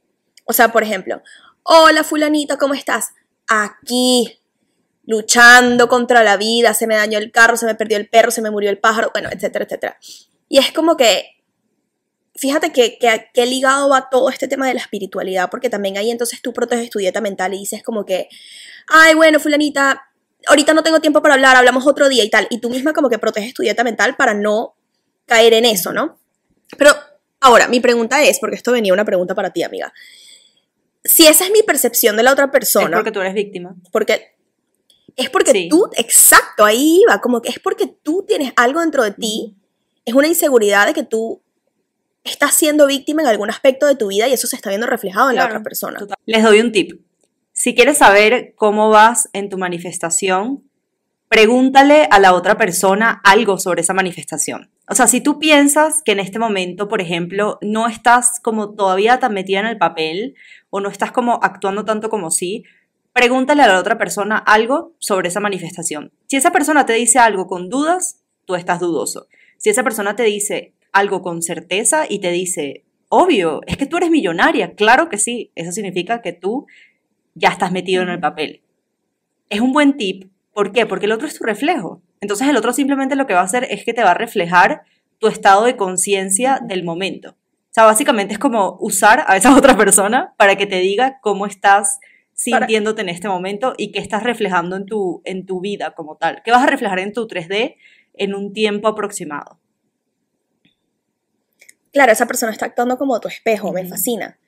O 0.46 0.54
sea, 0.54 0.72
por 0.72 0.82
ejemplo, 0.82 1.22
hola 1.62 2.02
fulanita, 2.04 2.56
¿cómo 2.56 2.72
estás? 2.72 3.10
Aquí, 3.46 4.40
luchando 5.04 5.90
contra 5.90 6.22
la 6.22 6.38
vida, 6.38 6.72
se 6.72 6.86
me 6.86 6.96
dañó 6.96 7.18
el 7.18 7.30
carro, 7.30 7.58
se 7.58 7.66
me 7.66 7.74
perdió 7.74 7.98
el 7.98 8.08
perro, 8.08 8.30
se 8.30 8.40
me 8.40 8.50
murió 8.50 8.70
el 8.70 8.78
pájaro, 8.78 9.10
bueno, 9.12 9.28
etcétera, 9.30 9.66
etcétera. 9.66 9.98
Y 10.48 10.56
es 10.56 10.72
como 10.72 10.96
que, 10.96 11.42
fíjate 12.34 12.72
que, 12.72 12.96
que, 12.98 13.26
que 13.34 13.44
ligado 13.44 13.90
va 13.90 14.08
todo 14.08 14.30
este 14.30 14.48
tema 14.48 14.66
de 14.66 14.72
la 14.72 14.80
espiritualidad, 14.80 15.50
porque 15.50 15.68
también 15.68 15.98
ahí 15.98 16.10
entonces 16.10 16.40
tú 16.40 16.54
proteges 16.54 16.88
tu 16.88 16.98
dieta 16.98 17.20
mental 17.20 17.52
y 17.52 17.58
dices 17.58 17.82
como 17.82 18.06
que, 18.06 18.30
ay, 18.86 19.14
bueno, 19.16 19.38
fulanita, 19.38 20.08
ahorita 20.46 20.72
no 20.72 20.82
tengo 20.82 21.00
tiempo 21.00 21.20
para 21.20 21.34
hablar, 21.34 21.56
hablamos 21.56 21.86
otro 21.86 22.08
día 22.08 22.24
y 22.24 22.30
tal, 22.30 22.46
y 22.48 22.58
tú 22.58 22.70
misma 22.70 22.94
como 22.94 23.10
que 23.10 23.18
proteges 23.18 23.52
tu 23.52 23.60
dieta 23.60 23.84
mental 23.84 24.16
para 24.16 24.32
no 24.32 24.76
caer 25.26 25.52
en 25.52 25.66
eso, 25.66 25.92
¿no? 25.92 26.18
Pero 26.78 26.96
ahora, 27.40 27.68
mi 27.68 27.80
pregunta 27.80 28.22
es, 28.22 28.38
porque 28.38 28.56
esto 28.56 28.72
venía 28.72 28.92
una 28.92 29.04
pregunta 29.04 29.34
para 29.34 29.50
ti, 29.52 29.62
amiga. 29.62 29.92
si 31.04 31.26
esa 31.26 31.44
es 31.44 31.50
mi 31.52 31.62
percepción 31.62 32.16
de 32.16 32.22
la 32.22 32.32
otra 32.32 32.50
persona, 32.50 32.88
Es 32.88 32.92
porque 32.94 33.12
tú 33.12 33.20
eres 33.20 33.32
víctima. 33.34 33.74
porque 33.92 34.34
es 35.16 35.30
porque 35.30 35.52
Sí. 35.52 35.68
tú, 35.70 35.88
exacto, 35.96 36.64
ahí 36.64 37.00
iba, 37.02 37.20
como 37.20 37.40
que 37.40 37.48
es 37.48 37.58
porque 37.60 37.86
tú 37.86 38.24
tienes 38.26 38.52
algo 38.56 38.80
dentro 38.80 39.02
de 39.04 39.12
ti, 39.12 39.56
es 40.04 40.14
una 40.14 40.28
inseguridad 40.28 40.86
de 40.86 40.94
que 40.94 41.02
tú 41.04 41.40
estás 42.24 42.54
siendo 42.54 42.86
víctima 42.86 43.22
en 43.22 43.28
algún 43.28 43.48
aspecto 43.48 43.86
de 43.86 43.94
tu 43.96 44.08
vida 44.08 44.28
y 44.28 44.32
eso 44.34 44.46
se 44.46 44.56
está 44.56 44.68
viendo 44.68 44.86
reflejado 44.86 45.30
en 45.30 45.36
la 45.36 45.46
otra 45.46 45.62
persona. 45.62 45.98
Total. 45.98 46.16
Les 46.26 46.42
doy 46.42 46.60
un 46.60 46.72
tip. 46.72 47.00
Si 47.52 47.74
quieres 47.74 47.98
saber 47.98 48.52
cómo 48.54 48.90
vas 48.90 49.28
en 49.32 49.48
tu 49.48 49.56
manifestación, 49.56 50.62
pregúntale 51.28 52.06
a 52.10 52.18
la 52.20 52.34
otra 52.34 52.56
persona 52.56 53.20
algo 53.24 53.58
sobre 53.58 53.80
esa 53.82 53.94
manifestación. 53.94 54.70
O 54.90 54.94
sea, 54.94 55.06
si 55.06 55.20
tú 55.20 55.38
piensas 55.38 56.02
que 56.02 56.12
en 56.12 56.20
este 56.20 56.38
momento, 56.38 56.88
por 56.88 57.02
ejemplo, 57.02 57.58
no 57.60 57.88
estás 57.88 58.40
como 58.42 58.74
todavía 58.74 59.18
tan 59.18 59.34
metida 59.34 59.60
en 59.60 59.66
el 59.66 59.76
papel 59.76 60.34
o 60.70 60.80
no 60.80 60.88
estás 60.88 61.12
como 61.12 61.40
actuando 61.42 61.84
tanto 61.84 62.08
como 62.08 62.30
sí, 62.30 62.64
pregúntale 63.12 63.62
a 63.62 63.68
la 63.68 63.78
otra 63.78 63.98
persona 63.98 64.38
algo 64.38 64.94
sobre 64.98 65.28
esa 65.28 65.40
manifestación. 65.40 66.12
Si 66.26 66.36
esa 66.36 66.52
persona 66.52 66.86
te 66.86 66.94
dice 66.94 67.18
algo 67.18 67.46
con 67.46 67.68
dudas, 67.68 68.24
tú 68.46 68.54
estás 68.54 68.80
dudoso. 68.80 69.26
Si 69.58 69.68
esa 69.68 69.82
persona 69.82 70.16
te 70.16 70.22
dice 70.22 70.74
algo 70.92 71.20
con 71.20 71.42
certeza 71.42 72.06
y 72.08 72.20
te 72.20 72.30
dice, 72.30 72.84
obvio, 73.10 73.60
es 73.66 73.76
que 73.76 73.86
tú 73.86 73.98
eres 73.98 74.10
millonaria, 74.10 74.74
claro 74.74 75.10
que 75.10 75.18
sí, 75.18 75.52
eso 75.54 75.72
significa 75.72 76.22
que 76.22 76.32
tú 76.32 76.66
ya 77.34 77.50
estás 77.50 77.72
metido 77.72 78.02
en 78.02 78.08
el 78.08 78.20
papel. 78.20 78.62
Es 79.50 79.60
un 79.60 79.72
buen 79.72 79.98
tip, 79.98 80.30
¿por 80.54 80.72
qué? 80.72 80.86
Porque 80.86 81.06
el 81.06 81.12
otro 81.12 81.26
es 81.26 81.38
tu 81.38 81.44
reflejo. 81.44 82.02
Entonces 82.20 82.48
el 82.48 82.56
otro 82.56 82.72
simplemente 82.72 83.16
lo 83.16 83.26
que 83.26 83.34
va 83.34 83.40
a 83.40 83.44
hacer 83.44 83.66
es 83.70 83.84
que 83.84 83.94
te 83.94 84.02
va 84.02 84.12
a 84.12 84.14
reflejar 84.14 84.82
tu 85.18 85.28
estado 85.28 85.64
de 85.64 85.76
conciencia 85.76 86.60
del 86.62 86.84
momento. 86.84 87.30
O 87.30 87.70
sea, 87.70 87.84
básicamente 87.84 88.32
es 88.34 88.38
como 88.38 88.76
usar 88.80 89.24
a 89.26 89.36
esa 89.36 89.54
otra 89.56 89.76
persona 89.76 90.34
para 90.36 90.56
que 90.56 90.66
te 90.66 90.80
diga 90.80 91.18
cómo 91.20 91.46
estás 91.46 92.00
sintiéndote 92.34 93.02
en 93.02 93.08
este 93.08 93.28
momento 93.28 93.74
y 93.76 93.90
qué 93.90 93.98
estás 93.98 94.22
reflejando 94.22 94.76
en 94.76 94.86
tu, 94.86 95.22
en 95.24 95.44
tu 95.44 95.60
vida 95.60 95.94
como 95.96 96.16
tal. 96.16 96.40
¿Qué 96.44 96.52
vas 96.52 96.62
a 96.62 96.66
reflejar 96.66 97.00
en 97.00 97.12
tu 97.12 97.26
3D 97.26 97.74
en 98.14 98.34
un 98.34 98.52
tiempo 98.52 98.86
aproximado? 98.86 99.58
Claro, 101.92 102.12
esa 102.12 102.26
persona 102.26 102.52
está 102.52 102.66
actuando 102.66 102.96
como 102.96 103.18
tu 103.18 103.28
espejo, 103.28 103.72
me 103.72 103.84
fascina. 103.86 104.38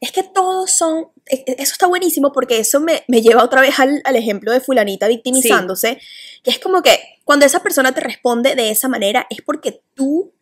Es 0.00 0.10
que 0.10 0.22
todos 0.22 0.70
son, 0.70 1.08
e- 1.26 1.44
e- 1.46 1.56
eso 1.58 1.72
está 1.72 1.86
buenísimo 1.86 2.32
porque 2.32 2.58
eso 2.58 2.80
me, 2.80 3.04
me 3.08 3.20
lleva 3.20 3.44
otra 3.44 3.60
vez 3.60 3.78
al, 3.78 4.00
al 4.04 4.16
ejemplo 4.16 4.52
de 4.52 4.60
fulanita 4.60 5.06
victimizándose, 5.08 5.98
que 6.42 6.50
es 6.50 6.58
como 6.58 6.82
que 6.82 6.98
cuando 7.24 7.46
esa 7.46 7.62
persona 7.62 7.92
te 7.92 8.00
responde 8.00 8.54
de 8.54 8.70
esa 8.70 8.88
manera 8.88 9.26
es 9.30 9.40
porque 9.42 9.82
tú 9.94 10.32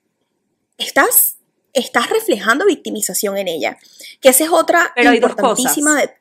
estás, 0.78 1.38
estás 1.72 2.10
reflejando 2.10 2.66
victimización 2.66 3.36
en 3.38 3.48
ella, 3.48 3.78
que 4.20 4.28
esa 4.30 4.44
es 4.44 4.50
otra 4.50 4.92
Pero 4.94 5.10
hay 5.10 5.20
dos 5.20 5.30
importantísima 5.30 5.94
cosas. 5.94 6.08
de- 6.08 6.14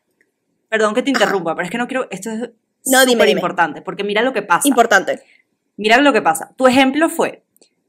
Perdón 0.70 0.94
que 0.94 1.02
te 1.04 1.12
Ajá. 1.12 1.20
interrumpa, 1.24 1.56
pero 1.56 1.66
es 1.66 1.72
que 1.72 1.78
no 1.78 1.88
quiero, 1.88 2.08
esto 2.12 2.30
es 2.32 2.40
No, 2.86 3.02
súper 3.02 3.08
dime. 3.28 3.32
importante, 3.32 3.82
porque 3.82 4.04
mira 4.04 4.22
lo 4.22 4.32
que 4.34 4.42
pasa. 4.42 4.68
importante. 4.68 5.22
Mira 5.78 5.98
lo 6.00 6.14
que 6.14 6.22
pasa. 6.22 6.54
Tu 6.56 6.68
ejemplo 6.68 7.10
fue, 7.10 7.44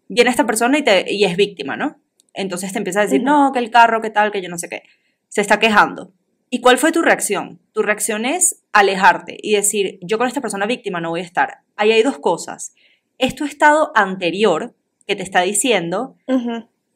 viene 0.08 0.30
esta 0.30 0.46
persona 0.46 0.78
y, 0.78 0.82
te, 0.82 1.12
y 1.12 1.24
es 1.24 1.36
víctima, 1.36 1.76
¿no? 1.76 2.00
Entonces 2.34 2.72
te 2.72 2.78
empieza 2.78 3.00
a 3.00 3.04
decir, 3.04 3.20
Ujú. 3.20 3.26
no, 3.30 3.52
que 3.52 3.58
el 3.60 3.70
carro, 3.70 4.00
que 4.00 4.10
tal, 4.10 4.32
que 4.32 4.40
yo 4.42 4.48
no 4.48 4.58
sé 4.58 4.68
qué. 4.68 4.82
Se 5.28 5.40
está 5.40 5.58
quejando. 5.60 6.12
¿Y 6.54 6.60
cuál 6.60 6.76
fue 6.76 6.92
tu 6.92 7.00
reacción? 7.00 7.58
Tu 7.72 7.80
reacción 7.80 8.26
es 8.26 8.60
alejarte 8.72 9.38
y 9.40 9.54
decir, 9.54 9.98
yo 10.02 10.18
con 10.18 10.28
esta 10.28 10.42
persona 10.42 10.66
víctima 10.66 11.00
no 11.00 11.08
voy 11.08 11.20
a 11.20 11.24
estar. 11.24 11.60
Ahí 11.76 11.92
hay 11.92 12.02
dos 12.02 12.18
cosas. 12.18 12.74
Es 13.16 13.34
tu 13.34 13.44
estado 13.46 13.90
anterior 13.94 14.74
que 15.06 15.16
te 15.16 15.22
está 15.22 15.40
diciendo. 15.40 16.14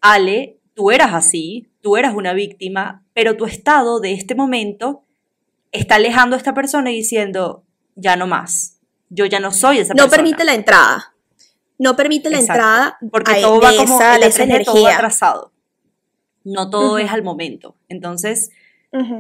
Ale, 0.03 0.59
tú 0.75 0.91
eras 0.91 1.15
así, 1.15 1.69
tú 1.81 1.97
eras 1.97 2.15
una 2.15 2.35
víctima, 2.35 3.03
pero 3.15 3.39
tu 3.39 3.47
estado 3.47 3.99
de 4.01 4.13
este 4.13 4.35
momento 4.35 5.05
está 5.73 5.95
alejando 5.95 6.37
a 6.37 6.39
esta 6.39 6.53
persona 6.53 6.93
y 6.93 6.97
diciendo, 6.97 7.65
ya 7.95 8.15
no 8.17 8.27
más. 8.27 8.79
Yo 9.09 9.25
ya 9.25 9.41
no 9.41 9.53
soy 9.53 9.79
esa 9.79 9.95
No 9.95 10.03
persona. 10.05 10.17
permite 10.23 10.45
la 10.45 10.53
entrada. 10.55 11.15
No 11.79 11.97
permite 11.97 12.29
la 12.29 12.41
Exacto, 12.41 12.53
entrada 12.63 12.99
Porque 13.11 13.31
a- 13.33 13.41
todo 13.41 13.61
va 13.61 13.71
como 13.75 13.97
esa, 13.97 14.19
la 14.19 14.27
esa 14.27 14.45
3D 14.45 14.65
todo 14.67 14.77
energía. 14.77 14.97
atrasado. 14.97 15.53
No 16.45 16.69
todo 16.69 16.99
es 16.99 17.11
al 17.11 17.23
momento. 17.23 17.75
Entonces, 17.89 18.51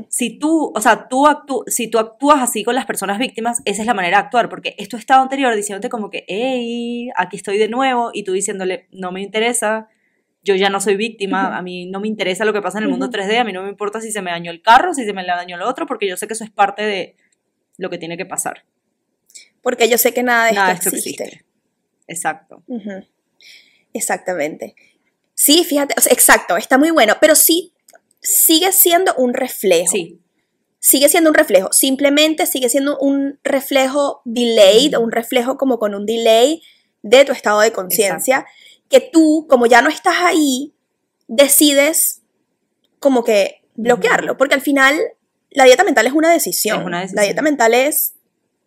Si 0.09 0.39
tú, 0.39 0.73
o 0.75 0.81
sea, 0.81 1.09
tú 1.09 1.27
si 1.67 1.89
tú 1.89 1.99
actúas 1.99 2.43
así 2.43 2.65
con 2.65 2.75
las 2.75 2.87
personas 2.87 3.19
víctimas, 3.19 3.61
esa 3.65 3.83
es 3.83 3.87
la 3.87 3.95
manera 3.95 4.19
de 4.19 4.25
actuar, 4.25 4.49
porque 4.49 4.75
es 4.79 4.89
tu 4.89 4.97
estado 4.97 5.23
anterior 5.23 5.55
diciéndote 5.55 5.89
como 5.89 6.11
que, 6.11 6.25
hey, 6.29 7.11
aquí 7.17 7.37
estoy 7.37 7.59
de 7.59 7.69
nuevo, 7.69 8.11
y 8.13 8.25
tú 8.25 8.33
diciéndole, 8.33 8.89
no 8.93 9.13
me 9.13 9.23
interesa, 9.23 9.89
yo 10.43 10.55
ya 10.55 10.71
no 10.71 10.81
soy 10.81 10.97
víctima, 10.97 11.57
a 11.57 11.63
mí 11.63 11.87
no 11.87 12.01
me 12.01 12.09
interesa 12.09 12.45
lo 12.45 12.53
que 12.53 12.63
pasa 12.63 12.79
en 12.79 12.85
el 12.85 12.91
mundo 12.91 13.07
Ujú. 13.07 13.17
3D, 13.17 13.39
a 13.39 13.45
mí 13.45 13.53
no 13.53 13.63
me 13.63 13.69
importa 13.69 14.01
si 14.01 14.13
se 14.13 14.23
me 14.23 14.31
dañó 14.31 14.51
el 14.51 14.63
carro, 14.63 14.95
si 14.95 15.05
se 15.05 15.13
me 15.13 15.25
dañó 15.27 15.57
el 15.57 15.63
otro, 15.63 15.87
porque 15.87 16.09
yo 16.09 16.17
sé 16.17 16.27
que 16.27 16.35
eso 16.35 16.45
es 16.45 16.51
parte 16.51 16.83
de 16.83 17.17
lo 17.77 17.91
que 17.91 17.99
tiene 17.99 18.17
que 18.17 18.27
pasar. 18.27 18.65
Porque 19.63 19.89
yo 19.89 19.99
sé 19.99 20.15
que 20.15 20.23
nada 20.23 20.47
de 20.47 20.53
Nada 20.53 20.73
esto 20.73 20.89
esto 20.89 20.97
existe. 20.97 21.25
existe. 21.25 21.45
Exacto. 22.07 22.63
Exactamente. 23.93 24.77
Sí, 25.35 25.65
fíjate, 25.65 25.95
o 25.99 26.01
sea, 26.01 26.13
exacto, 26.13 26.57
está 26.57 26.79
muy 26.79 26.91
bueno, 26.91 27.15
pero 27.21 27.35
sí 27.35 27.73
sigue 28.21 28.73
siendo 28.73 29.15
un 29.15 29.35
reflejo. 29.35 29.93
Sí, 29.93 30.21
Sigue 30.79 31.09
siendo 31.09 31.31
un 31.31 31.35
reflejo, 31.35 31.73
simplemente 31.73 32.47
sigue 32.47 32.69
siendo 32.69 32.97
un 32.99 33.41
reflejo 33.43 34.23
delayed, 34.25 34.97
un 34.97 35.11
reflejo 35.11 35.57
como 35.57 35.81
con 35.81 35.97
un 35.97 36.07
delay 36.07 36.63
de 37.03 37.25
tu 37.25 37.33
estado 37.33 37.59
de 37.59 37.73
conciencia, 37.73 38.47
que 38.89 39.01
tú, 39.01 39.47
como 39.49 39.67
ya 39.67 39.83
no 39.83 39.89
estás 39.89 40.15
ahí, 40.21 40.75
decides 41.27 42.23
como 43.01 43.25
que 43.25 43.65
bloquearlo, 43.75 44.37
porque 44.37 44.55
al 44.55 44.61
final 44.61 45.01
la 45.51 45.65
dieta 45.65 45.83
mental 45.83 46.07
es 46.07 46.13
una 46.13 46.31
decisión. 46.31 46.81
Es 46.81 46.87
una 46.87 47.01
decisión. 47.01 47.17
La 47.17 47.23
dieta 47.23 47.43
mental 47.43 47.75
es, 47.75 48.15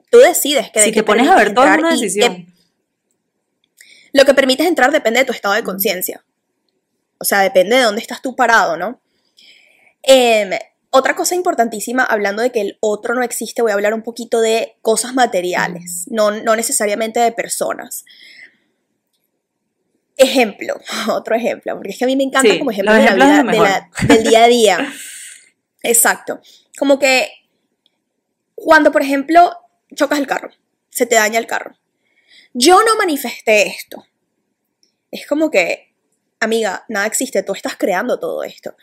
tú 0.09 0.17
decides 0.17 0.71
que 0.71 0.81
si 0.81 0.91
te 0.91 1.03
pones 1.03 1.27
a 1.29 1.35
ver 1.35 1.53
todo 1.53 1.65
es 1.65 1.77
una 1.77 1.91
decisión. 1.91 2.53
lo 4.11 4.25
que 4.25 4.33
permites 4.33 4.67
entrar 4.67 4.91
depende 4.91 5.21
de 5.21 5.25
tu 5.25 5.31
estado 5.31 5.53
de 5.53 5.63
conciencia. 5.63 6.25
O 7.17 7.23
sea, 7.23 7.41
depende 7.41 7.77
de 7.77 7.83
dónde 7.83 8.01
estás 8.01 8.21
tú 8.21 8.35
parado, 8.35 8.75
¿no? 8.75 8.99
Em, 10.03 10.51
otra 10.91 11.15
cosa 11.15 11.35
importantísima, 11.35 12.03
hablando 12.03 12.41
de 12.41 12.51
que 12.51 12.61
el 12.61 12.77
otro 12.79 13.13
no 13.13 13.21
existe, 13.23 13.61
voy 13.61 13.71
a 13.71 13.75
hablar 13.75 13.93
un 13.93 14.01
poquito 14.01 14.41
de 14.41 14.77
cosas 14.81 15.13
materiales, 15.13 16.05
no, 16.09 16.31
no 16.31 16.55
necesariamente 16.55 17.19
de 17.19 17.31
personas. 17.31 18.05
Ejemplo, 20.17 20.79
otro 21.09 21.35
ejemplo, 21.35 21.75
porque 21.75 21.91
es 21.91 21.97
que 21.97 22.05
a 22.05 22.07
mí 22.07 22.15
me 22.15 22.23
encanta 22.23 22.51
Sí, 22.51 22.59
como 22.59 22.71
ejemplo 22.71 22.93
de 22.93 23.03
la 23.03 23.13
vida, 23.13 23.43
lo 23.43 23.51
de 23.51 23.57
la- 23.69 23.89
del 24.07 24.23
día 24.23 24.43
a 24.43 24.47
día. 24.47 24.93
Exacto. 25.83 26.41
Como 26.77 26.99
que 26.99 27.29
cuando, 28.55 28.91
por 28.91 29.01
ejemplo, 29.01 29.55
chocas 29.95 30.19
el 30.19 30.27
carro, 30.27 30.49
se 30.89 31.05
te 31.05 31.15
daña 31.15 31.39
el 31.39 31.47
carro. 31.47 31.77
Yo 32.53 32.83
no 32.83 32.97
manifesté 32.97 33.67
esto. 33.67 34.03
Es 35.11 35.25
como 35.25 35.49
que, 35.49 35.95
amiga, 36.41 36.83
nada 36.89 37.05
existe, 37.05 37.41
tú 37.43 37.53
estás 37.53 37.77
creando 37.77 38.19
todo 38.19 38.43
esto. 38.43 38.75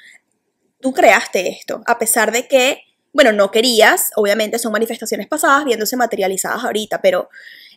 Tú 0.80 0.92
creaste 0.92 1.48
esto, 1.48 1.82
a 1.86 1.98
pesar 1.98 2.32
de 2.32 2.46
que, 2.46 2.82
bueno, 3.12 3.32
no 3.32 3.50
querías, 3.50 4.10
obviamente 4.16 4.58
son 4.58 4.72
manifestaciones 4.72 5.26
pasadas 5.26 5.64
viéndose 5.64 5.96
materializadas 5.96 6.64
ahorita, 6.64 7.00
pero 7.00 7.28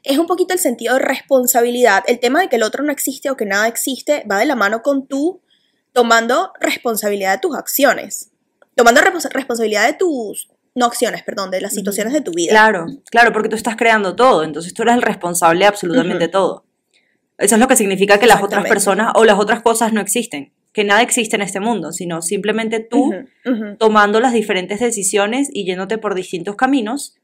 es 0.04 0.18
un 0.18 0.28
poquito 0.28 0.54
el 0.54 0.60
sentido 0.60 0.96
de 0.96 1.00
responsabilidad. 1.02 2.04
El 2.08 2.20
tema 2.20 2.42
de 2.42 2.50
que 2.50 2.58
el 2.58 2.64
otro 2.64 2.84
no 2.84 2.92
existe 2.92 3.30
o 3.30 3.38
que 3.38 3.46
nada 3.46 3.68
existe 3.68 4.24
va 4.30 4.40
de 4.40 4.46
la 4.46 4.56
mano 4.56 4.82
con 4.82 5.08
tú 5.08 5.42
tomando 5.94 6.54
responsabilidad 6.60 7.34
de 7.34 7.40
tus 7.40 7.56
acciones, 7.58 8.32
tomando 8.76 9.02
respons- 9.02 9.32
responsabilidad 9.32 9.88
de 9.88 9.94
tus, 9.94 10.50
no 10.76 10.86
acciones, 10.86 11.24
perdón, 11.24 11.52
de 11.52 11.62
las 11.62 11.74
situaciones 11.74 12.14
de 12.14 12.22
tu 12.22 12.32
vida. 12.32 12.52
Claro, 12.52 12.86
claro, 13.10 13.34
porque 13.34 13.50
tú 13.50 13.56
estás 13.56 13.76
creando 13.76 14.16
todo, 14.16 14.44
entonces 14.44 14.74
tú 14.74 14.84
eres 14.84 14.96
el 14.96 15.02
responsable 15.02 15.62
de 15.62 15.66
absolutamente 15.66 16.26
Ujú. 16.26 16.32
todo. 16.32 16.66
Eso 17.38 17.56
es 17.56 17.62
lo 17.62 17.68
que 17.68 17.76
significa 17.76 18.20
que 18.20 18.28
las 18.28 18.44
otras 18.44 18.66
personas 18.68 19.14
o 19.16 19.26
las 19.26 19.40
otras 19.40 19.62
cosas 19.62 19.94
no 19.94 20.02
existen, 20.02 20.54
que 20.72 20.84
nada 20.84 21.02
existe 21.02 21.36
en 21.36 21.42
este 21.42 21.60
mundo, 21.60 21.92
sino 21.92 22.22
simplemente 22.22 22.80
tú 22.80 23.12
tomando 23.78 24.20
las 24.20 24.34
diferentes 24.34 24.80
decisiones 24.80 25.50
y 25.52 25.66
yéndote 25.66 25.98
por 25.98 26.16
distintos 26.16 26.56
caminos 26.56 27.16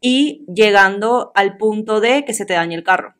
y 0.00 0.44
llegando 0.52 1.32
al 1.34 1.56
punto 1.56 2.00
de 2.00 2.24
que 2.24 2.34
se 2.34 2.44
te 2.44 2.54
dañe 2.54 2.74
el 2.74 2.84
carro. 2.84 3.14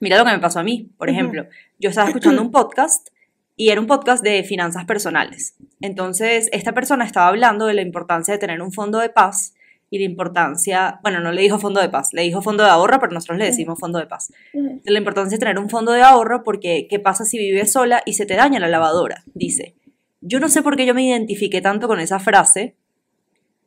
Mira 0.00 0.18
lo 0.18 0.24
que 0.24 0.32
me 0.32 0.38
pasó 0.38 0.60
a 0.60 0.64
mí, 0.64 0.90
por 0.98 1.08
ejemplo. 1.08 1.46
Yo 1.78 1.90
estaba 1.90 2.08
escuchando 2.08 2.42
un 2.42 2.50
podcast 2.52 3.08
y 3.54 3.70
era 3.70 3.80
un 3.80 3.86
podcast 3.86 4.22
de 4.22 4.42
finanzas 4.44 4.84
personales. 4.84 5.54
Entonces, 5.80 6.48
esta 6.52 6.72
persona 6.72 7.04
estaba 7.04 7.28
hablando 7.28 7.66
de 7.66 7.74
la 7.74 7.82
importancia 7.82 8.32
de 8.32 8.38
tener 8.38 8.60
un 8.60 8.72
fondo 8.72 8.98
de 8.98 9.08
paz 9.08 9.54
y 9.88 9.98
la 9.98 10.04
importancia, 10.04 10.98
bueno, 11.02 11.20
no 11.20 11.32
le 11.32 11.42
dijo 11.42 11.58
fondo 11.58 11.80
de 11.80 11.88
paz, 11.88 12.12
le 12.12 12.22
dijo 12.22 12.42
fondo 12.42 12.64
de 12.64 12.70
ahorro, 12.70 12.98
pero 12.98 13.12
nosotros 13.12 13.38
le 13.38 13.44
decimos 13.44 13.78
fondo 13.78 13.98
de 13.98 14.06
paz. 14.06 14.32
De 14.52 14.90
la 14.90 14.98
importancia 14.98 15.36
de 15.36 15.40
tener 15.40 15.58
un 15.58 15.70
fondo 15.70 15.92
de 15.92 16.02
ahorro 16.02 16.42
porque 16.42 16.86
¿qué 16.90 16.98
pasa 16.98 17.24
si 17.24 17.38
vives 17.38 17.72
sola 17.72 18.02
y 18.04 18.14
se 18.14 18.26
te 18.26 18.34
daña 18.34 18.58
la 18.58 18.68
lavadora? 18.68 19.22
Dice. 19.34 19.76
Yo 20.20 20.40
no 20.40 20.48
sé 20.48 20.62
por 20.62 20.76
qué 20.76 20.86
yo 20.86 20.94
me 20.94 21.06
identifiqué 21.06 21.60
tanto 21.60 21.86
con 21.86 22.00
esa 22.00 22.18
frase. 22.18 22.74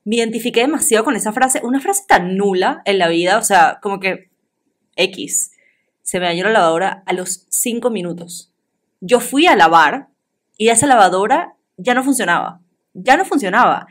Me 0.03 0.17
identifiqué 0.17 0.61
demasiado 0.61 1.05
con 1.05 1.15
esa 1.15 1.31
frase, 1.31 1.61
una 1.63 1.79
frase 1.79 2.03
tan 2.07 2.35
nula 2.35 2.81
en 2.83 2.99
la 2.99 3.07
vida, 3.07 3.37
o 3.37 3.43
sea, 3.43 3.79
como 3.81 3.99
que 3.99 4.29
X. 4.97 5.51
Se 6.01 6.19
me 6.19 6.25
dañó 6.25 6.43
la 6.45 6.51
lavadora 6.51 7.03
a 7.05 7.13
los 7.13 7.45
cinco 7.49 7.89
minutos. 7.89 8.51
Yo 8.99 9.21
fui 9.21 9.47
a 9.47 9.55
lavar 9.55 10.09
y 10.57 10.67
esa 10.67 10.87
lavadora 10.87 11.53
ya 11.77 11.93
no 11.93 12.03
funcionaba. 12.03 12.59
Ya 12.93 13.15
no 13.15 13.23
funcionaba. 13.23 13.87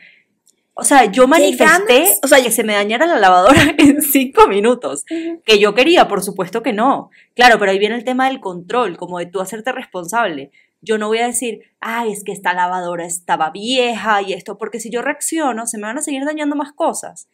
O 0.80 0.84
sea, 0.84 1.06
yo 1.06 1.26
manifesté 1.26 2.06
o 2.22 2.28
sea, 2.28 2.40
que 2.40 2.52
se 2.52 2.62
me 2.62 2.72
dañara 2.72 3.04
la 3.04 3.18
lavadora 3.18 3.60
en 3.78 4.00
cinco 4.00 4.46
minutos. 4.46 5.04
Que 5.44 5.58
yo 5.58 5.74
quería, 5.74 6.06
por 6.06 6.22
supuesto 6.22 6.62
que 6.62 6.72
no. 6.72 7.10
Claro, 7.34 7.58
pero 7.58 7.72
ahí 7.72 7.80
viene 7.80 7.96
el 7.96 8.04
tema 8.04 8.28
del 8.28 8.38
control, 8.38 8.96
como 8.96 9.18
de 9.18 9.26
tú 9.26 9.40
hacerte 9.40 9.72
responsable. 9.72 10.52
Yo 10.80 10.96
no 10.96 11.08
voy 11.08 11.18
a 11.18 11.26
decir, 11.26 11.62
ay, 11.80 12.12
es 12.12 12.22
que 12.22 12.30
esta 12.30 12.54
lavadora 12.54 13.04
estaba 13.04 13.50
vieja 13.50 14.22
y 14.22 14.34
esto, 14.34 14.56
porque 14.56 14.78
si 14.78 14.88
yo 14.88 15.02
reacciono, 15.02 15.66
se 15.66 15.78
me 15.78 15.88
van 15.88 15.98
a 15.98 16.02
seguir 16.02 16.24
dañando 16.24 16.54
más 16.54 16.72
cosas. 16.72 17.28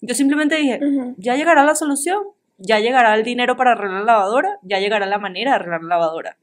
Yo 0.00 0.16
simplemente 0.16 0.56
dije, 0.56 0.80
ya 1.18 1.36
llegará 1.36 1.62
la 1.62 1.76
solución, 1.76 2.24
ya 2.56 2.80
llegará 2.80 3.14
el 3.14 3.22
dinero 3.22 3.56
para 3.56 3.72
arreglar 3.72 4.00
la 4.00 4.12
lavadora, 4.14 4.58
ya 4.62 4.80
llegará 4.80 5.06
la 5.06 5.18
manera 5.18 5.52
de 5.52 5.56
arreglar 5.56 5.82
la 5.82 5.88
lavadora. 5.88 6.36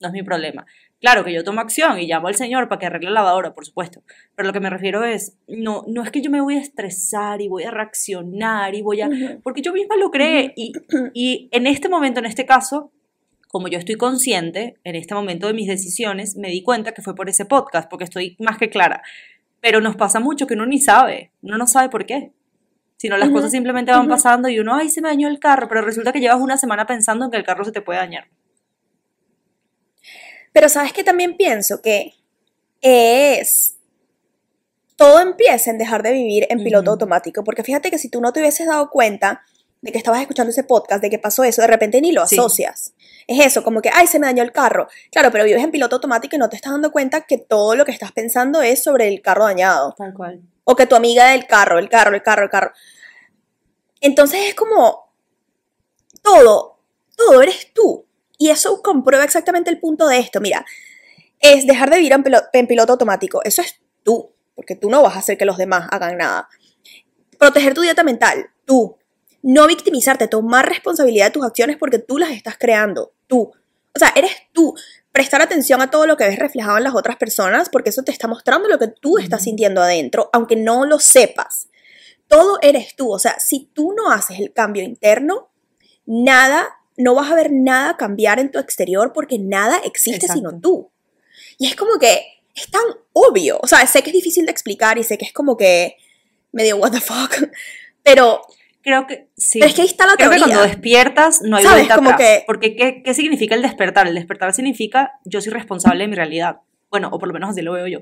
No 0.00 0.08
es 0.08 0.12
mi 0.12 0.22
problema. 0.22 0.66
Claro 1.04 1.22
que 1.22 1.34
yo 1.34 1.44
tomo 1.44 1.60
acción 1.60 1.98
y 1.98 2.06
llamo 2.06 2.28
al 2.28 2.34
señor 2.34 2.66
para 2.66 2.78
que 2.78 2.86
arregle 2.86 3.10
la 3.10 3.20
lavadora, 3.20 3.54
por 3.54 3.66
supuesto. 3.66 4.02
Pero 4.34 4.46
lo 4.46 4.54
que 4.54 4.60
me 4.60 4.70
refiero 4.70 5.04
es, 5.04 5.36
no, 5.46 5.84
no 5.86 6.02
es 6.02 6.10
que 6.10 6.22
yo 6.22 6.30
me 6.30 6.40
voy 6.40 6.56
a 6.56 6.60
estresar 6.60 7.42
y 7.42 7.48
voy 7.48 7.64
a 7.64 7.70
reaccionar 7.70 8.74
y 8.74 8.80
voy 8.80 9.02
a... 9.02 9.08
Ujú. 9.08 9.40
Porque 9.42 9.60
yo 9.60 9.74
misma 9.74 9.98
lo 9.98 10.10
creé. 10.10 10.54
Y, 10.56 10.72
y 11.12 11.50
en 11.52 11.66
este 11.66 11.90
momento, 11.90 12.20
en 12.20 12.24
este 12.24 12.46
caso, 12.46 12.90
como 13.48 13.68
yo 13.68 13.78
estoy 13.78 13.96
consciente, 13.96 14.78
en 14.82 14.94
este 14.94 15.14
momento 15.14 15.46
de 15.46 15.52
mis 15.52 15.68
decisiones, 15.68 16.36
me 16.38 16.48
di 16.48 16.62
cuenta 16.62 16.92
que 16.92 17.02
fue 17.02 17.14
por 17.14 17.28
ese 17.28 17.44
podcast, 17.44 17.90
porque 17.90 18.04
estoy 18.04 18.34
más 18.38 18.56
que 18.56 18.70
clara. 18.70 19.02
Pero 19.60 19.82
nos 19.82 19.96
pasa 19.96 20.20
mucho 20.20 20.46
que 20.46 20.54
uno 20.54 20.64
ni 20.64 20.80
sabe, 20.80 21.32
uno 21.42 21.58
no 21.58 21.66
sabe 21.66 21.90
por 21.90 22.06
qué. 22.06 22.32
Sino 22.96 23.18
las 23.18 23.28
Ujú, 23.28 23.36
cosas 23.36 23.50
simplemente 23.50 23.92
van 23.92 24.06
ujú. 24.06 24.08
pasando 24.08 24.48
y 24.48 24.58
uno, 24.58 24.74
ay, 24.74 24.88
se 24.88 25.02
me 25.02 25.08
dañó 25.10 25.28
el 25.28 25.38
carro, 25.38 25.68
pero 25.68 25.82
resulta 25.82 26.12
que 26.14 26.20
llevas 26.20 26.40
una 26.40 26.56
semana 26.56 26.86
pensando 26.86 27.26
en 27.26 27.30
que 27.30 27.36
el 27.36 27.44
carro 27.44 27.62
se 27.66 27.72
te 27.72 27.82
puede 27.82 27.98
dañar. 27.98 28.24
Pero 30.54 30.68
sabes 30.68 30.92
que 30.92 31.04
también 31.04 31.36
pienso 31.36 31.82
que 31.82 32.14
es... 32.80 33.74
Todo 34.96 35.18
empieza 35.20 35.70
en 35.70 35.78
dejar 35.78 36.04
de 36.04 36.12
vivir 36.12 36.46
en 36.48 36.62
piloto 36.62 36.92
automático, 36.92 37.42
porque 37.42 37.64
fíjate 37.64 37.90
que 37.90 37.98
si 37.98 38.08
tú 38.08 38.20
no 38.20 38.32
te 38.32 38.38
hubieses 38.38 38.68
dado 38.68 38.88
cuenta 38.90 39.42
de 39.82 39.90
que 39.90 39.98
estabas 39.98 40.20
escuchando 40.20 40.50
ese 40.50 40.62
podcast, 40.62 41.02
de 41.02 41.10
que 41.10 41.18
pasó 41.18 41.42
eso, 41.42 41.60
de 41.60 41.66
repente 41.66 42.00
ni 42.00 42.12
lo 42.12 42.24
Sí. 42.28 42.38
asocias. 42.38 42.94
Es 43.26 43.44
eso, 43.44 43.64
como 43.64 43.82
que, 43.82 43.90
ay, 43.92 44.06
se 44.06 44.20
me 44.20 44.28
dañó 44.28 44.44
el 44.44 44.52
carro. 44.52 44.86
Claro, 45.10 45.32
pero 45.32 45.44
vives 45.44 45.64
en 45.64 45.72
piloto 45.72 45.96
automático 45.96 46.36
y 46.36 46.38
no 46.38 46.48
te 46.48 46.54
estás 46.56 46.70
dando 46.72 46.92
cuenta 46.92 47.22
que 47.22 47.36
todo 47.38 47.74
lo 47.74 47.84
que 47.84 47.90
estás 47.90 48.12
pensando 48.12 48.62
es 48.62 48.84
sobre 48.84 49.08
el 49.08 49.20
carro 49.20 49.44
dañado. 49.44 49.94
Tal 49.98 50.14
cual. 50.14 50.40
O 50.62 50.76
que 50.76 50.86
tu 50.86 50.94
amiga 50.94 51.30
del 51.32 51.46
carro, 51.48 51.80
el 51.80 51.88
carro, 51.88 52.14
el 52.14 52.22
carro, 52.22 52.44
el 52.44 52.50
carro. 52.50 52.70
Entonces 54.00 54.48
es 54.48 54.54
como 54.54 55.12
todo, 56.22 56.78
todo 57.16 57.42
eres 57.42 57.72
tú. 57.74 58.06
Y 58.38 58.50
eso 58.50 58.82
comprueba 58.82 59.24
exactamente 59.24 59.70
el 59.70 59.78
punto 59.80 60.08
de 60.08 60.18
esto. 60.18 60.40
Mira, 60.40 60.64
es 61.40 61.66
dejar 61.66 61.90
de 61.90 61.96
vivir 61.96 62.12
en, 62.12 62.24
pilo- 62.24 62.48
en 62.52 62.66
piloto 62.66 62.92
automático. 62.92 63.42
Eso 63.44 63.62
es 63.62 63.80
tú, 64.02 64.32
porque 64.54 64.74
tú 64.76 64.90
no 64.90 65.02
vas 65.02 65.16
a 65.16 65.20
hacer 65.20 65.38
que 65.38 65.44
los 65.44 65.56
demás 65.56 65.88
hagan 65.90 66.18
nada. 66.18 66.48
Proteger 67.38 67.74
tu 67.74 67.82
dieta 67.82 68.02
mental, 68.02 68.50
tú. 68.64 68.96
No 69.42 69.66
victimizarte, 69.66 70.26
tomar 70.26 70.68
responsabilidad 70.68 71.26
de 71.26 71.30
tus 71.32 71.44
acciones 71.44 71.76
porque 71.76 71.98
tú 71.98 72.18
las 72.18 72.30
estás 72.30 72.56
creando, 72.58 73.12
tú. 73.26 73.52
O 73.94 73.98
sea, 73.98 74.12
eres 74.16 74.32
tú. 74.52 74.74
Prestar 75.12 75.42
atención 75.42 75.80
a 75.82 75.90
todo 75.90 76.06
lo 76.06 76.16
que 76.16 76.24
ves 76.26 76.38
reflejado 76.38 76.78
en 76.78 76.84
las 76.84 76.94
otras 76.94 77.16
personas 77.16 77.68
porque 77.68 77.90
eso 77.90 78.02
te 78.02 78.10
está 78.10 78.26
mostrando 78.26 78.68
lo 78.68 78.78
que 78.78 78.88
tú 78.88 79.18
estás 79.18 79.42
sintiendo 79.44 79.82
adentro, 79.82 80.30
aunque 80.32 80.56
no 80.56 80.86
lo 80.86 80.98
sepas. 80.98 81.68
Todo 82.26 82.58
eres 82.62 82.96
tú. 82.96 83.12
O 83.12 83.18
sea, 83.18 83.38
si 83.38 83.70
tú 83.74 83.92
no 83.92 84.10
haces 84.10 84.40
el 84.40 84.52
cambio 84.52 84.82
interno, 84.82 85.50
nada, 86.06 86.66
no 86.96 87.14
vas 87.14 87.30
a 87.30 87.34
ver 87.34 87.50
nada 87.52 87.96
cambiar 87.96 88.38
en 88.38 88.50
tu 88.50 88.58
exterior 88.58 89.12
porque 89.12 89.38
nada 89.38 89.78
existe 89.84 90.26
Exacto. 90.26 90.34
sino 90.50 90.60
tú. 90.60 90.90
Y 91.58 91.66
es 91.66 91.76
como 91.76 91.98
que 91.98 92.22
es 92.54 92.70
tan 92.70 92.82
obvio. 93.12 93.58
O 93.62 93.66
sea, 93.66 93.84
sé 93.86 94.02
que 94.02 94.10
es 94.10 94.14
difícil 94.14 94.46
de 94.46 94.52
explicar 94.52 94.98
y 94.98 95.04
sé 95.04 95.18
que 95.18 95.24
es 95.24 95.32
como 95.32 95.56
que 95.56 95.96
medio 96.52 96.76
what 96.76 96.92
the 96.92 97.00
fuck. 97.00 97.32
Pero, 98.02 98.42
Creo 98.82 99.06
que 99.06 99.28
sí. 99.34 99.60
pero 99.60 99.70
es 99.70 99.74
que 99.74 99.80
ahí 99.80 99.88
está 99.88 100.04
la 100.06 100.14
Creo 100.14 100.28
que 100.30 100.36
cuando 100.38 100.60
despiertas 100.60 101.40
no 101.40 101.56
hay 101.56 101.62
¿Sabes? 101.64 101.78
vuelta 101.78 101.94
Como 101.96 102.10
atrás. 102.10 102.28
que- 102.28 102.44
Porque 102.46 102.76
¿qué, 102.76 103.02
¿qué 103.02 103.14
significa 103.14 103.54
el 103.54 103.62
despertar? 103.62 104.06
El 104.06 104.14
despertar 104.14 104.52
significa 104.52 105.12
yo 105.24 105.40
soy 105.40 105.54
responsable 105.54 106.04
de 106.04 106.08
mi 106.08 106.16
realidad. 106.16 106.58
Bueno, 106.90 107.08
o 107.10 107.18
por 107.18 107.26
lo 107.28 107.32
menos 107.32 107.48
así 107.48 107.62
lo 107.62 107.72
veo 107.72 107.86
yo. 107.86 108.00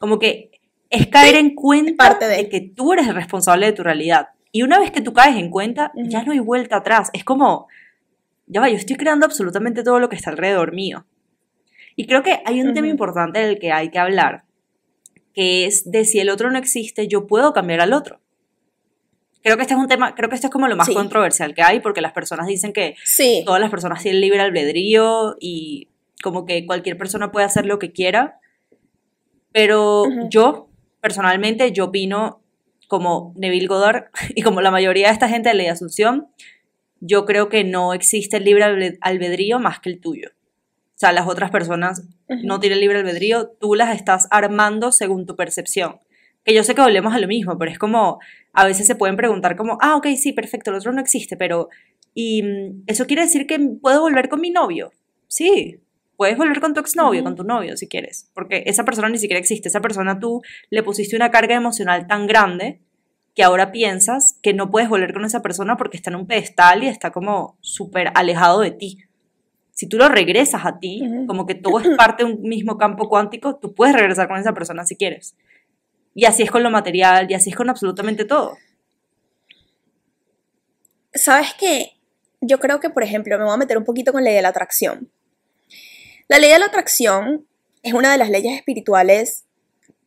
Como 0.00 0.18
que 0.18 0.50
es 0.90 1.06
caer 1.06 1.36
en 1.36 1.54
cuenta 1.54 1.92
parte 1.96 2.26
de. 2.26 2.36
de. 2.38 2.48
que 2.48 2.60
tú 2.60 2.92
eres 2.92 3.06
el 3.06 3.14
responsable 3.14 3.66
de 3.66 3.72
tu 3.72 3.84
realidad. 3.84 4.30
Y 4.50 4.62
una 4.64 4.80
vez 4.80 4.90
que 4.90 5.00
tú 5.00 5.12
caes 5.12 5.36
en 5.36 5.48
cuenta, 5.48 5.92
ya 5.94 6.24
no 6.24 6.32
hay 6.32 6.40
vuelta 6.40 6.78
atrás. 6.78 7.08
Es 7.12 7.22
como, 7.22 7.68
ya 8.46 8.60
va, 8.60 8.68
yo 8.68 8.76
estoy 8.76 8.96
creando 8.96 9.26
absolutamente 9.26 9.82
todo 9.82 9.98
lo 10.00 10.08
que 10.08 10.16
está 10.16 10.30
alrededor 10.30 10.72
mío. 10.72 11.06
Y 11.96 12.06
creo 12.06 12.22
que 12.22 12.40
hay 12.44 12.60
un 12.60 12.74
tema 12.74 12.86
Ujú. 12.86 12.92
importante 12.92 13.40
del 13.40 13.58
que 13.58 13.72
hay 13.72 13.90
que 13.90 13.98
hablar, 13.98 14.44
que 15.32 15.66
es 15.66 15.90
de 15.90 16.04
si 16.04 16.18
el 16.18 16.28
otro 16.30 16.50
no 16.50 16.58
existe, 16.58 17.08
yo 17.08 17.26
puedo 17.26 17.52
cambiar 17.52 17.80
al 17.80 17.92
otro. 17.92 18.20
Creo 19.42 19.56
que 19.56 19.62
este 19.62 19.74
es 19.74 19.80
un 19.80 19.88
tema, 19.88 20.14
creo 20.14 20.28
que 20.28 20.34
esto 20.34 20.48
es 20.48 20.52
como 20.52 20.66
lo 20.68 20.76
más 20.76 20.86
Sí. 20.88 20.94
controversial 20.94 21.54
que 21.54 21.62
hay, 21.62 21.80
porque 21.80 22.00
las 22.00 22.12
personas 22.12 22.46
dicen 22.46 22.72
que 22.72 22.96
Sí. 23.04 23.42
todas 23.46 23.60
las 23.60 23.70
personas 23.70 24.02
tienen 24.02 24.20
libre 24.20 24.40
albedrío 24.40 25.36
y 25.40 25.88
como 26.22 26.44
que 26.46 26.66
cualquier 26.66 26.98
persona 26.98 27.30
puede 27.30 27.46
hacer 27.46 27.64
lo 27.66 27.78
que 27.78 27.92
quiera. 27.92 28.40
Pero 29.52 30.02
Ujú. 30.02 30.28
yo, 30.30 30.68
personalmente, 31.00 31.72
yo 31.72 31.86
opino 31.86 32.42
como 32.88 33.32
Neville 33.36 33.66
Goddard 33.68 34.10
y 34.34 34.42
como 34.42 34.60
la 34.60 34.70
mayoría 34.70 35.08
de 35.08 35.12
esta 35.12 35.28
gente 35.28 35.48
de 35.48 35.54
Ley 35.54 35.66
de 35.66 35.72
Asunción, 35.72 36.28
yo 37.00 37.24
creo 37.24 37.48
que 37.48 37.64
no 37.64 37.92
existe 37.94 38.38
el 38.38 38.44
libre 38.44 38.64
albe- 38.64 38.98
albedrío 39.00 39.58
más 39.58 39.80
que 39.80 39.90
el 39.90 40.00
tuyo. 40.00 40.30
O 40.30 40.98
sea, 40.98 41.12
las 41.12 41.26
otras 41.28 41.50
personas 41.50 42.08
no 42.42 42.58
tienen 42.58 42.80
libre 42.80 42.98
albedrío, 42.98 43.48
tú 43.60 43.74
las 43.74 43.94
estás 43.94 44.28
armando 44.30 44.92
según 44.92 45.26
tu 45.26 45.36
percepción. 45.36 46.00
Que 46.42 46.54
yo 46.54 46.64
sé 46.64 46.74
que 46.74 46.80
volvemos 46.80 47.12
a 47.12 47.18
lo 47.18 47.26
mismo, 47.28 47.58
pero 47.58 47.70
es 47.70 47.78
como, 47.78 48.18
a 48.52 48.64
veces 48.64 48.86
se 48.86 48.94
pueden 48.94 49.16
preguntar 49.16 49.56
como, 49.56 49.76
ah, 49.82 49.96
ok, 49.96 50.06
sí, 50.16 50.32
perfecto, 50.32 50.70
el 50.70 50.76
otro 50.76 50.92
no 50.92 51.00
existe, 51.00 51.36
pero, 51.36 51.68
¿y 52.14 52.42
mm, 52.42 52.84
eso 52.86 53.06
quiere 53.06 53.22
decir 53.22 53.46
que 53.46 53.58
puedo 53.58 54.00
volver 54.00 54.28
con 54.28 54.40
mi 54.40 54.50
novio? 54.50 54.92
Sí, 55.28 55.80
puedes 56.16 56.38
volver 56.38 56.60
con 56.60 56.72
tu 56.72 56.80
exnovio, 56.80 57.22
con 57.22 57.36
tu 57.36 57.44
novio, 57.44 57.76
si 57.76 57.88
quieres, 57.88 58.30
porque 58.32 58.62
esa 58.66 58.84
persona 58.84 59.08
ni 59.10 59.18
siquiera 59.18 59.38
existe, 59.40 59.68
esa 59.68 59.80
persona 59.82 60.18
tú 60.18 60.40
le 60.70 60.82
pusiste 60.82 61.14
una 61.16 61.30
carga 61.30 61.56
emocional 61.56 62.06
tan 62.06 62.26
grande 62.26 62.80
que 63.36 63.44
ahora 63.44 63.70
piensas 63.70 64.38
que 64.42 64.54
no 64.54 64.70
puedes 64.70 64.88
volver 64.88 65.12
con 65.12 65.26
esa 65.26 65.42
persona 65.42 65.76
porque 65.76 65.98
está 65.98 66.08
en 66.08 66.16
un 66.16 66.26
pedestal 66.26 66.82
y 66.82 66.88
está 66.88 67.12
como 67.12 67.58
súper 67.60 68.10
alejado 68.14 68.60
de 68.60 68.70
ti. 68.70 69.04
Si 69.72 69.86
tú 69.86 69.98
lo 69.98 70.08
regresas 70.08 70.64
a 70.64 70.78
ti, 70.78 71.02
como 71.26 71.44
que 71.44 71.54
todo 71.54 71.78
es 71.78 71.88
parte 71.98 72.24
de 72.24 72.32
un 72.32 72.40
mismo 72.40 72.78
campo 72.78 73.10
cuántico, 73.10 73.56
tú 73.56 73.74
puedes 73.74 73.94
regresar 73.94 74.26
con 74.26 74.38
esa 74.38 74.54
persona 74.54 74.86
si 74.86 74.96
quieres. 74.96 75.36
Y 76.14 76.24
así 76.24 76.44
es 76.44 76.50
con 76.50 76.62
lo 76.62 76.70
material, 76.70 77.30
y 77.30 77.34
así 77.34 77.50
es 77.50 77.56
con 77.56 77.68
absolutamente 77.68 78.24
todo. 78.24 78.56
¿Sabes 81.12 81.52
qué? 81.60 81.92
Yo 82.40 82.58
creo 82.58 82.80
que, 82.80 82.88
por 82.88 83.02
ejemplo, 83.02 83.36
me 83.36 83.44
voy 83.44 83.52
a 83.52 83.58
meter 83.58 83.76
un 83.76 83.84
poquito 83.84 84.12
con 84.12 84.24
la 84.24 84.30
ley 84.30 84.36
de 84.36 84.42
la 84.42 84.48
atracción. 84.48 85.10
La 86.28 86.38
ley 86.38 86.50
de 86.50 86.58
la 86.58 86.66
atracción 86.66 87.46
es 87.82 87.92
una 87.92 88.10
de 88.10 88.16
las 88.16 88.30
leyes 88.30 88.56
espirituales, 88.56 89.44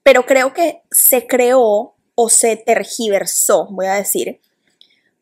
pero 0.01 0.25
creo 0.25 0.51
que 0.51 0.81
se 0.89 1.27
creó 1.27 1.93
o 2.21 2.27
se 2.27 2.57
tergiversó, 2.57 3.67
voy 3.71 3.85
a 3.85 3.93
decir, 3.93 4.41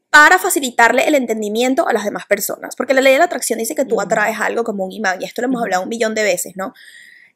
para 0.10 0.40
facilitarle 0.40 1.08
el 1.08 1.14
entendimiento 1.14 1.88
a 1.88 1.94
las 1.94 2.04
demás 2.04 2.26
personas. 2.26 2.76
Porque 2.76 2.96
la 2.96 3.02
ley 3.02 3.14
de 3.14 3.20
la 3.20 3.26
atracción 3.26 3.60
dice 3.60 3.76
que 3.76 3.86
tú 3.86 4.02
atraes 4.02 4.40
algo 4.40 4.64
como 4.64 4.84
un 4.84 4.92
imán, 4.92 5.22
y 5.22 5.26
esto 5.26 5.44
lo 5.44 5.48
hemos 5.48 5.62
hablado 5.62 5.84
un 5.84 5.90
millón 5.90 6.16
de 6.16 6.24
veces, 6.24 6.54
¿no? 6.56 6.74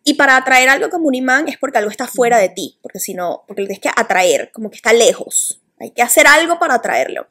Y 0.04 0.16
para 0.16 0.36
atraer 0.36 0.68
algo 0.68 0.90
como 0.90 1.10
un 1.10 1.14
imán 1.14 1.48
es 1.48 1.60
porque 1.60 1.78
algo 1.78 1.92
está 1.92 2.08
fuera 2.08 2.40
de 2.40 2.50
ti, 2.50 2.80
porque 2.82 3.00
si 3.00 3.14
no, 3.14 3.44
porque 3.48 3.62
lo 3.62 3.68
tienes 3.68 3.84
que 3.84 3.92
atraer, 3.96 4.52
como 4.52 4.72
que 4.72 4.78
está 4.78 4.94
lejos. 4.94 5.62
Hay 5.80 5.92
que 5.92 6.02
hacer 6.02 6.26
algo 6.26 6.58
para 6.58 6.74
atraerlo. 6.74 7.28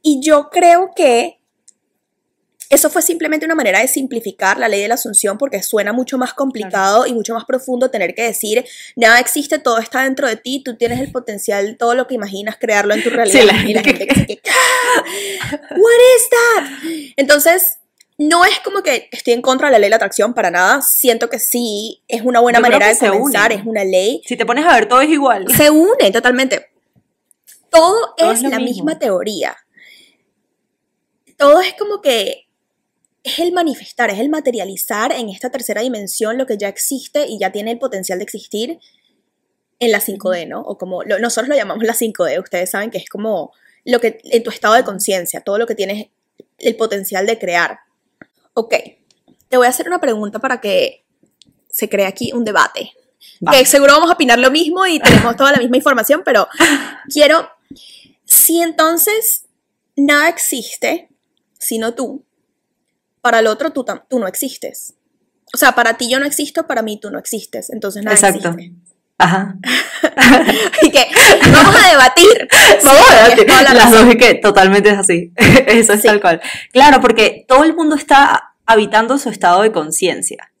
Y 0.00 0.20
yo 0.20 0.50
creo 0.50 0.92
que 0.94 1.37
eso 2.70 2.90
fue 2.90 3.02
simplemente 3.02 3.46
una 3.46 3.54
manera 3.54 3.80
de 3.80 3.88
simplificar 3.88 4.58
la 4.58 4.68
ley 4.68 4.82
de 4.82 4.88
la 4.88 4.94
asunción 4.94 5.38
porque 5.38 5.62
suena 5.62 5.92
mucho 5.92 6.18
más 6.18 6.34
complicado 6.34 7.06
y 7.06 7.14
mucho 7.14 7.34
más 7.34 7.44
profundo 7.44 7.90
tener 7.90 8.14
que 8.14 8.22
decir, 8.22 8.64
nada 8.96 9.18
existe, 9.20 9.58
todo 9.58 9.78
está 9.78 10.02
dentro 10.04 10.28
de 10.28 10.36
ti, 10.36 10.62
tú 10.64 10.76
tienes 10.76 11.00
el 11.00 11.10
potencial, 11.10 11.76
todo 11.78 11.94
lo 11.94 12.06
que 12.06 12.14
imaginas, 12.14 12.56
crearlo 12.58 12.94
en 12.94 13.02
tu 13.02 13.10
realidad. 13.10 13.44
la 13.44 13.52
y 13.68 13.74
la 13.74 13.82
gente 13.82 14.06
que 14.06 14.14
se 14.14 14.42
"Ah, 14.50 15.02
What 15.70 16.00
is 16.16 16.28
that? 16.30 16.64
Entonces, 17.16 17.78
no 18.18 18.44
es 18.44 18.58
como 18.60 18.82
que 18.82 19.08
estoy 19.12 19.32
en 19.34 19.42
contra 19.42 19.68
de 19.68 19.72
la 19.72 19.78
ley 19.78 19.86
de 19.86 19.90
la 19.90 19.96
atracción 19.96 20.34
para 20.34 20.50
nada, 20.50 20.82
siento 20.82 21.30
que 21.30 21.38
sí, 21.38 22.02
es 22.08 22.22
una 22.22 22.40
buena 22.40 22.58
Yo 22.58 22.62
manera 22.62 22.88
de 22.88 22.96
comenzar, 22.98 23.52
es 23.52 23.64
una 23.64 23.84
ley 23.84 24.22
Si 24.26 24.36
te 24.36 24.44
pones 24.44 24.66
a 24.66 24.74
ver, 24.74 24.88
todo 24.88 25.00
es 25.00 25.08
igual. 25.08 25.46
se 25.56 25.70
une 25.70 26.10
totalmente. 26.12 26.66
Todo, 27.70 28.14
Todo 28.16 28.32
es, 28.32 28.42
la 28.42 28.48
mismo. 28.58 28.64
misma 28.64 28.98
teoría. 28.98 29.56
Todo 31.36 31.60
es 31.60 31.74
como 31.74 32.00
que 32.00 32.47
es 33.28 33.38
el 33.38 33.52
manifestar, 33.52 34.10
es 34.10 34.18
el 34.18 34.28
materializar 34.28 35.12
en 35.12 35.28
esta 35.28 35.50
tercera 35.50 35.80
dimensión 35.82 36.36
lo 36.38 36.46
que 36.46 36.56
ya 36.58 36.68
existe 36.68 37.26
y 37.26 37.38
ya 37.38 37.52
tiene 37.52 37.70
el 37.72 37.78
potencial 37.78 38.18
de 38.18 38.24
existir 38.24 38.78
en 39.80 39.92
la 39.92 40.00
5D, 40.00 40.46
¿no? 40.48 40.60
O 40.62 40.76
como 40.76 41.02
lo- 41.04 41.18
nosotros 41.18 41.48
lo 41.48 41.54
llamamos 41.54 41.84
la 41.84 41.94
5D, 41.94 42.38
ustedes 42.40 42.70
saben 42.70 42.90
que 42.90 42.98
es 42.98 43.08
como 43.08 43.52
lo 43.84 44.00
que 44.00 44.18
en 44.24 44.42
tu 44.42 44.50
estado 44.50 44.74
de 44.74 44.84
conciencia, 44.84 45.40
todo 45.40 45.58
lo 45.58 45.66
que 45.66 45.74
tienes 45.74 46.08
el 46.58 46.76
potencial 46.76 47.26
de 47.26 47.38
crear. 47.38 47.78
Ok, 48.54 48.74
te 49.48 49.56
voy 49.56 49.66
a 49.66 49.70
hacer 49.70 49.86
una 49.86 50.00
pregunta 50.00 50.40
para 50.40 50.60
que 50.60 51.04
se 51.70 51.88
cree 51.88 52.06
aquí 52.06 52.32
un 52.32 52.44
debate. 52.44 52.92
Va. 53.46 53.52
que 53.52 53.64
seguro 53.66 53.92
vamos 53.92 54.10
a 54.10 54.14
opinar 54.14 54.38
lo 54.38 54.50
mismo 54.50 54.84
y 54.86 54.98
tenemos 54.98 55.36
toda 55.36 55.52
la 55.52 55.58
misma 55.58 55.76
información, 55.76 56.22
pero 56.24 56.48
quiero, 57.12 57.48
si 58.24 58.60
entonces 58.60 59.44
nada 59.96 60.28
existe, 60.28 61.08
sino 61.58 61.94
tú, 61.94 62.24
para 63.20 63.38
el 63.40 63.46
otro 63.46 63.70
tú, 63.72 63.84
no 64.18 64.26
existes. 64.26 64.94
O 65.54 65.56
sea, 65.56 65.72
para 65.72 65.96
ti 65.96 66.10
yo 66.10 66.18
no 66.20 66.26
existo, 66.26 66.66
para 66.66 66.82
mí 66.82 66.98
tú 67.00 67.10
no 67.10 67.18
existes, 67.18 67.70
entonces 67.70 68.02
nada 68.04 68.14
Exacto. 68.14 68.50
existe. 68.50 68.74
Ajá. 69.18 69.56
Y 70.82 70.90
que 70.90 71.06
vamos 71.52 71.74
a 71.84 71.88
debatir. 71.90 72.48
Vamos 72.84 73.02
Sí, 73.36 73.44
a 73.50 73.62
la 73.62 73.74
las 73.74 73.90
dos 73.90 74.06
y 74.12 74.16
que 74.16 74.34
totalmente 74.34 74.90
es 74.90 74.98
así. 74.98 75.32
Eso 75.36 75.94
es 75.94 76.02
Sí. 76.02 76.06
tal 76.08 76.20
cual. 76.20 76.40
Claro, 76.72 77.00
porque 77.00 77.44
todo 77.48 77.64
el 77.64 77.74
mundo 77.74 77.96
está 77.96 78.54
habitando 78.66 79.18
su 79.18 79.28
estado 79.30 79.62
de 79.62 79.72
conciencia. 79.72 80.52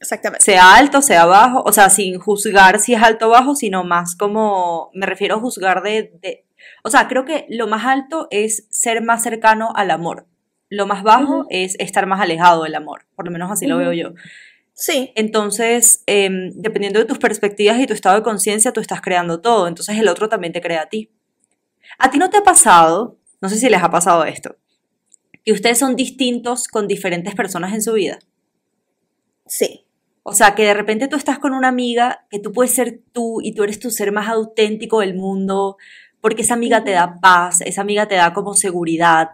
Exactamente. 0.00 0.44
Sea 0.44 0.74
alto, 0.74 1.00
sea 1.02 1.24
bajo, 1.26 1.62
o 1.64 1.72
sea, 1.72 1.88
sin 1.90 2.18
juzgar 2.18 2.80
si 2.80 2.94
es 2.94 3.02
alto 3.02 3.26
o 3.28 3.30
bajo, 3.30 3.54
sino 3.54 3.84
más 3.84 4.16
como, 4.16 4.90
me 4.94 5.06
refiero 5.06 5.36
a 5.36 5.40
juzgar 5.40 5.82
de, 5.82 6.12
de- 6.20 6.44
o 6.82 6.90
sea, 6.90 7.08
creo 7.08 7.24
que 7.24 7.46
lo 7.48 7.66
más 7.66 7.84
alto 7.86 8.26
es 8.30 8.66
ser 8.70 9.02
más 9.02 9.22
cercano 9.22 9.72
al 9.74 9.90
amor. 9.90 10.26
Lo 10.74 10.86
más 10.86 11.02
bajo 11.02 11.46
es 11.50 11.76
estar 11.78 12.06
más 12.06 12.20
alejado 12.20 12.64
del 12.64 12.74
amor, 12.74 13.06
por 13.14 13.24
lo 13.24 13.30
menos 13.30 13.50
así 13.50 13.66
lo 13.66 13.78
veo 13.78 13.92
yo. 13.92 14.14
Sí, 14.72 15.12
Entonces, 15.14 16.02
em, 16.06 16.50
dependiendo 16.56 16.98
de 16.98 17.04
tus 17.04 17.18
perspectivas 17.18 17.78
y 17.78 17.86
tu 17.86 17.94
estado 17.94 18.16
de 18.16 18.22
conciencia, 18.24 18.72
tú 18.72 18.80
estás 18.80 19.00
creando 19.00 19.40
todo. 19.40 19.68
Entonces 19.68 19.96
el 19.96 20.08
otro 20.08 20.28
también 20.28 20.52
te 20.52 20.60
crea 20.60 20.82
a 20.82 20.88
ti. 20.88 21.12
¿A 21.98 22.10
ti 22.10 22.18
no 22.18 22.28
te 22.28 22.38
ha 22.38 22.42
pasado, 22.42 23.18
no 23.40 23.48
sé 23.48 23.56
si 23.56 23.68
les 23.68 23.82
ha 23.84 23.90
pasado 23.90 24.24
esto, 24.24 24.56
que 25.44 25.52
ustedes 25.52 25.78
son 25.78 25.94
distintos 25.94 26.66
con 26.66 26.88
diferentes 26.88 27.36
personas 27.36 27.72
en 27.72 27.82
su 27.82 27.92
vida? 27.92 28.18
sí. 29.46 29.80
O 30.26 30.32
sea, 30.32 30.54
que 30.54 30.64
de 30.64 30.72
repente 30.72 31.06
tú 31.06 31.16
estás 31.16 31.38
con 31.38 31.52
una 31.52 31.68
amiga 31.68 32.24
que 32.30 32.38
tú 32.38 32.50
puedes 32.50 32.72
ser 32.72 33.02
tú 33.12 33.42
y 33.42 33.54
tú 33.54 33.62
eres 33.62 33.78
tu 33.78 33.90
ser 33.90 34.10
más 34.10 34.26
auténtico 34.28 35.00
del 35.00 35.14
mundo, 35.14 35.76
porque 36.22 36.40
esa 36.40 36.54
amiga 36.54 36.82
te 36.82 36.92
da 36.92 37.20
paz, 37.20 37.60
esa 37.60 37.82
amiga 37.82 38.08
te 38.08 38.14
da 38.14 38.32
como 38.32 38.54
seguridad. 38.54 39.32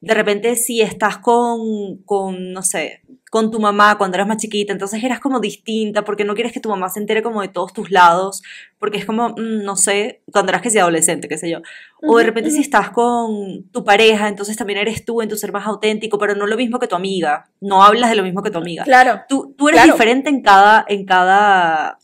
De 0.00 0.14
repente 0.14 0.56
si 0.56 0.82
estás 0.82 1.18
con, 1.18 1.96
con, 2.04 2.52
no 2.52 2.62
sé, 2.62 3.02
con 3.30 3.50
tu 3.50 3.58
mamá 3.58 3.98
cuando 3.98 4.16
eras 4.16 4.28
más 4.28 4.36
chiquita, 4.36 4.72
entonces 4.72 5.02
eras 5.02 5.20
como 5.20 5.40
distinta 5.40 6.04
porque 6.04 6.24
no 6.24 6.34
quieres 6.34 6.52
que 6.52 6.60
tu 6.60 6.68
mamá 6.68 6.88
se 6.90 7.00
entere 7.00 7.22
como 7.22 7.40
de 7.42 7.48
todos 7.48 7.72
tus 7.72 7.90
lados, 7.90 8.42
porque 8.78 8.98
es 8.98 9.04
como, 9.06 9.30
mm, 9.30 9.64
no 9.64 9.74
sé, 9.74 10.22
cuando 10.32 10.50
eras 10.50 10.62
que 10.62 10.70
sea 10.70 10.82
adolescente, 10.82 11.28
qué 11.28 11.38
sé 11.38 11.50
yo. 11.50 11.58
O 12.02 12.18
de 12.18 12.24
repente 12.24 12.50
si 12.50 12.60
estás 12.60 12.90
con 12.90 13.64
tu 13.72 13.84
pareja, 13.84 14.28
entonces 14.28 14.56
también 14.56 14.78
eres 14.78 15.04
tú 15.04 15.22
en 15.22 15.28
tu 15.28 15.36
ser 15.36 15.50
más 15.50 15.66
auténtico, 15.66 16.18
pero 16.18 16.34
no 16.34 16.46
lo 16.46 16.56
mismo 16.56 16.78
que 16.78 16.86
tu 16.86 16.94
amiga, 16.94 17.48
no 17.60 17.82
hablas 17.82 18.10
de 18.10 18.16
lo 18.16 18.22
mismo 18.22 18.42
que 18.42 18.50
tu 18.50 18.58
amiga 18.58 18.84
Claro. 18.84 19.22
tú, 19.28 19.54
tú 19.56 19.68
eres 19.68 19.80
Claro. 19.80 19.94
diferente 19.94 20.28
en 20.30 20.42
cada, 20.42 20.84
en 20.88 21.04
cada, 21.04 21.98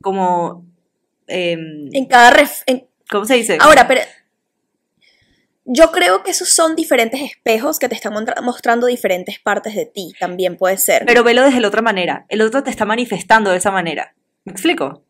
como, 0.00 0.66
em, 1.26 1.88
En 1.92 2.06
cada 2.06 2.30
ref- 2.32 2.62
en- 2.66 2.86
¿cómo 3.10 3.24
se 3.26 3.34
dice? 3.34 3.58
Ahora, 3.60 3.86
pero 3.86 4.00
yo 5.70 5.92
creo 5.92 6.22
que 6.22 6.30
esos 6.30 6.48
son 6.48 6.74
diferentes 6.74 7.20
espejos 7.20 7.78
que 7.78 7.90
te 7.90 7.94
están 7.94 8.14
mostrando 8.42 8.86
diferentes 8.86 9.38
partes 9.38 9.74
de 9.74 9.84
ti, 9.84 10.14
también 10.18 10.56
puede 10.56 10.78
ser. 10.78 11.04
Pero 11.06 11.22
velo 11.22 11.42
desde 11.42 11.60
la 11.60 11.68
otra 11.68 11.82
manera. 11.82 12.24
El 12.30 12.40
otro 12.40 12.62
te 12.62 12.70
está 12.70 12.86
manifestando 12.86 13.50
de 13.50 13.58
esa 13.58 13.70
manera. 13.70 14.14
¿Me 14.44 14.52
explico? 14.52 15.04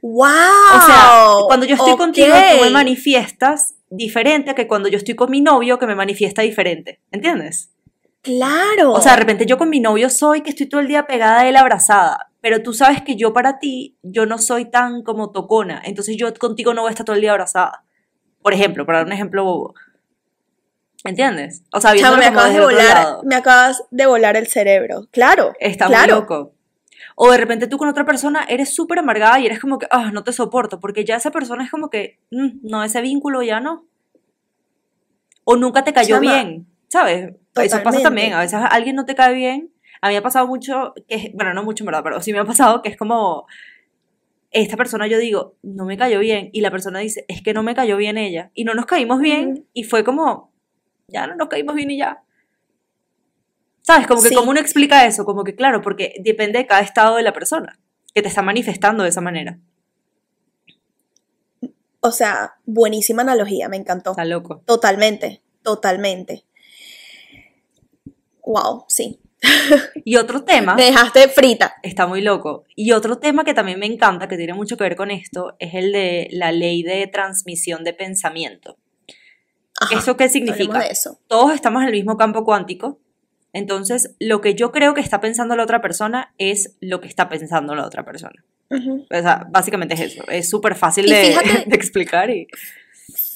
¡Wow! 0.00 0.22
O 0.22 0.86
sea, 0.86 1.08
cuando 1.46 1.66
yo 1.66 1.74
estoy 1.74 1.96
contigo, 1.96 2.28
tú 2.28 2.64
me 2.64 2.70
manifiestas 2.70 3.74
diferente 3.90 4.52
a 4.52 4.54
que 4.54 4.68
cuando 4.68 4.88
yo 4.88 4.96
estoy 4.96 5.16
con 5.16 5.30
mi 5.30 5.40
novio, 5.40 5.78
que 5.80 5.86
me 5.86 5.96
manifiesta 5.96 6.42
diferente. 6.42 7.00
¿Entiendes? 7.10 7.70
Claro. 8.22 8.92
O 8.92 9.00
sea, 9.00 9.12
de 9.12 9.18
repente 9.18 9.44
yo 9.44 9.58
con 9.58 9.70
mi 9.70 9.80
novio 9.80 10.08
soy 10.08 10.42
que 10.42 10.50
estoy 10.50 10.66
todo 10.66 10.80
el 10.80 10.88
día 10.88 11.06
pegada 11.06 11.40
a 11.40 11.48
él 11.48 11.56
abrazada, 11.56 12.30
pero 12.40 12.62
tú 12.62 12.72
sabes 12.72 13.02
que 13.02 13.16
yo 13.16 13.32
para 13.32 13.58
ti, 13.58 13.98
yo 14.02 14.24
no 14.24 14.38
soy 14.38 14.70
tan 14.70 15.02
como 15.02 15.32
tocona, 15.32 15.82
entonces 15.84 16.16
yo 16.16 16.32
contigo 16.34 16.74
no 16.74 16.82
voy 16.82 16.88
a 16.88 16.92
estar 16.92 17.04
todo 17.04 17.16
el 17.16 17.22
día 17.22 17.32
abrazada. 17.32 17.84
Por 18.44 18.52
ejemplo, 18.52 18.84
para 18.84 18.98
dar 18.98 19.06
un 19.06 19.12
ejemplo 19.14 19.42
bobo. 19.42 19.74
¿Entiendes? 21.02 21.62
O 21.72 21.80
sea, 21.80 21.94
me 21.94 22.26
acabas 22.26 22.52
de 22.52 22.60
volar, 22.60 23.06
me 23.24 23.36
acabas 23.36 23.82
de 23.90 24.04
volar 24.04 24.36
el 24.36 24.48
cerebro. 24.48 25.06
Claro. 25.12 25.54
Está 25.58 25.86
claro. 25.86 26.12
muy 26.12 26.20
loco. 26.20 26.52
O 27.16 27.30
de 27.30 27.38
repente 27.38 27.68
tú 27.68 27.78
con 27.78 27.88
otra 27.88 28.04
persona 28.04 28.44
eres 28.46 28.74
súper 28.74 28.98
amargada 28.98 29.40
y 29.40 29.46
eres 29.46 29.60
como 29.60 29.78
que, 29.78 29.86
ah, 29.90 30.10
no 30.12 30.24
te 30.24 30.32
soporto, 30.34 30.78
porque 30.78 31.06
ya 31.06 31.16
esa 31.16 31.30
persona 31.30 31.64
es 31.64 31.70
como 31.70 31.88
que, 31.88 32.18
"Mm, 32.30 32.68
no, 32.68 32.84
ese 32.84 33.00
vínculo 33.00 33.42
ya 33.42 33.60
no. 33.60 33.86
O 35.44 35.56
nunca 35.56 35.82
te 35.82 35.94
cayó 35.94 36.16
Chama, 36.16 36.20
bien, 36.20 36.66
¿sabes? 36.88 37.32
Eso 37.56 37.82
pasa 37.82 38.02
también. 38.02 38.34
A 38.34 38.40
veces 38.40 38.60
alguien 38.70 38.94
no 38.94 39.06
te 39.06 39.14
cae 39.14 39.32
bien. 39.32 39.70
A 40.02 40.08
mí 40.08 40.14
me 40.14 40.18
ha 40.18 40.22
pasado 40.22 40.46
mucho, 40.46 40.92
que 41.08 41.32
bueno, 41.34 41.54
no 41.54 41.62
mucho 41.64 41.82
en 41.82 41.86
verdad, 41.86 42.02
pero 42.04 42.20
sí 42.20 42.34
me 42.34 42.40
ha 42.40 42.44
pasado 42.44 42.82
que 42.82 42.90
es 42.90 42.96
como, 42.98 43.46
esta 44.62 44.76
persona 44.76 45.06
yo 45.06 45.18
digo, 45.18 45.56
no 45.62 45.84
me 45.84 45.98
cayó 45.98 46.18
bien, 46.20 46.50
y 46.52 46.60
la 46.60 46.70
persona 46.70 47.00
dice, 47.00 47.24
es 47.28 47.42
que 47.42 47.52
no 47.52 47.62
me 47.62 47.74
cayó 47.74 47.96
bien 47.96 48.16
ella, 48.16 48.50
y 48.54 48.64
no 48.64 48.74
nos 48.74 48.86
caímos 48.86 49.20
bien, 49.20 49.66
y 49.72 49.84
fue 49.84 50.04
como, 50.04 50.52
ya 51.08 51.26
no 51.26 51.34
nos 51.34 51.48
caímos 51.48 51.74
bien 51.74 51.90
y 51.90 51.98
ya. 51.98 52.22
¿Sabes? 53.82 54.06
Como 54.06 54.22
que 54.22 54.30
Sí. 54.30 54.34
cómo 54.34 54.50
uno 54.50 54.60
explica 54.60 55.04
eso, 55.04 55.24
como 55.24 55.44
que 55.44 55.54
claro, 55.54 55.82
porque 55.82 56.14
depende 56.20 56.58
de 56.58 56.66
cada 56.66 56.80
estado 56.80 57.16
de 57.16 57.22
la 57.22 57.32
persona 57.32 57.78
que 58.14 58.22
te 58.22 58.28
está 58.28 58.40
manifestando 58.42 59.02
de 59.02 59.10
esa 59.10 59.20
manera. 59.20 59.58
O 62.00 62.12
sea, 62.12 62.54
buenísima 62.64 63.22
analogía, 63.22 63.68
me 63.68 63.76
encantó. 63.76 64.10
Está 64.10 64.24
loco. 64.24 64.62
Totalmente, 64.66 65.42
totalmente. 65.62 66.44
Wow, 68.44 68.84
sí. 68.88 69.20
Y 70.04 70.16
otro 70.16 70.44
tema, 70.44 70.74
dejaste 70.74 71.28
frita. 71.28 71.74
está 71.82 72.06
muy 72.06 72.20
loco, 72.20 72.64
y 72.76 72.92
otro 72.92 73.18
tema 73.18 73.44
que 73.44 73.54
también 73.54 73.78
me 73.78 73.86
encanta, 73.86 74.28
que 74.28 74.36
tiene 74.36 74.54
mucho 74.54 74.76
que 74.76 74.84
ver 74.84 74.96
con 74.96 75.10
esto, 75.10 75.56
es 75.58 75.74
el 75.74 75.92
de 75.92 76.28
la 76.32 76.52
ley 76.52 76.82
de 76.82 77.06
transmisión 77.06 77.84
de 77.84 77.92
pensamiento. 77.94 78.76
Ajá, 79.80 79.98
¿Eso 79.98 80.16
qué 80.16 80.28
significa? 80.28 80.78
de 80.78 80.88
eso. 80.88 81.18
Todos 81.26 81.52
estamos 81.54 81.82
en 81.82 81.88
el 81.88 81.94
mismo 81.94 82.16
campo 82.16 82.44
cuántico, 82.44 83.00
entonces 83.52 84.14
lo 84.18 84.40
que 84.40 84.54
yo 84.54 84.72
creo 84.72 84.94
que 84.94 85.00
está 85.00 85.20
pensando 85.20 85.56
la 85.56 85.62
otra 85.64 85.80
persona 85.80 86.34
es 86.38 86.76
lo 86.80 87.00
que 87.00 87.08
está 87.08 87.28
pensando 87.28 87.74
la 87.74 87.86
otra 87.86 88.04
persona. 88.04 88.44
O 88.70 89.06
sea, 89.10 89.46
básicamente 89.50 89.94
es 89.94 90.00
eso. 90.00 90.24
Es 90.28 90.48
súper 90.50 90.74
fácil 90.74 91.06
Y 91.06 91.10
de, 91.12 91.22
fíjate- 91.26 91.64
de 91.68 91.76
explicar 91.76 92.30
y... 92.30 92.48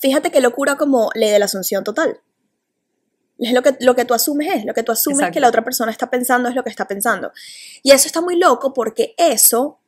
Fíjate 0.00 0.30
qué 0.30 0.40
locura 0.40 0.76
como 0.76 1.10
ley 1.14 1.30
de 1.30 1.38
la 1.38 1.44
asunción 1.44 1.84
total. 1.84 2.18
Es 3.38 3.52
lo 3.52 3.62
que, 3.62 3.76
lo 3.80 3.94
que 3.94 4.04
tú 4.04 4.14
asumes 4.14 4.48
es, 4.54 4.64
lo 4.64 4.74
que 4.74 4.82
tú 4.82 4.90
asumes 4.92 5.18
Exacto. 5.20 5.34
que 5.34 5.40
la 5.40 5.48
otra 5.48 5.62
persona 5.62 5.92
está 5.92 6.10
pensando 6.10 6.48
es 6.48 6.54
lo 6.56 6.64
que 6.64 6.70
está 6.70 6.88
pensando. 6.88 7.30
Y 7.82 7.92
eso 7.92 8.06
está 8.06 8.20
muy 8.20 8.36
loco 8.36 8.72
porque 8.74 9.14
eso 9.16 9.78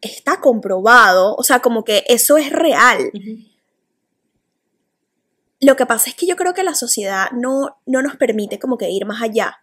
está 0.00 0.40
comprobado, 0.40 1.34
o 1.34 1.42
sea, 1.42 1.58
como 1.60 1.82
que 1.84 2.04
eso 2.08 2.36
es 2.36 2.50
real. 2.52 3.10
Lo 5.60 5.76
que 5.76 5.84
pasa 5.86 6.08
es 6.08 6.14
que 6.16 6.26
yo 6.26 6.36
creo 6.36 6.54
que 6.54 6.62
la 6.62 6.74
sociedad 6.74 7.30
no, 7.32 7.76
no 7.86 8.00
nos 8.00 8.16
permite 8.16 8.58
como 8.58 8.78
que 8.78 8.88
ir 8.90 9.04
más 9.04 9.20
allá. 9.22 9.58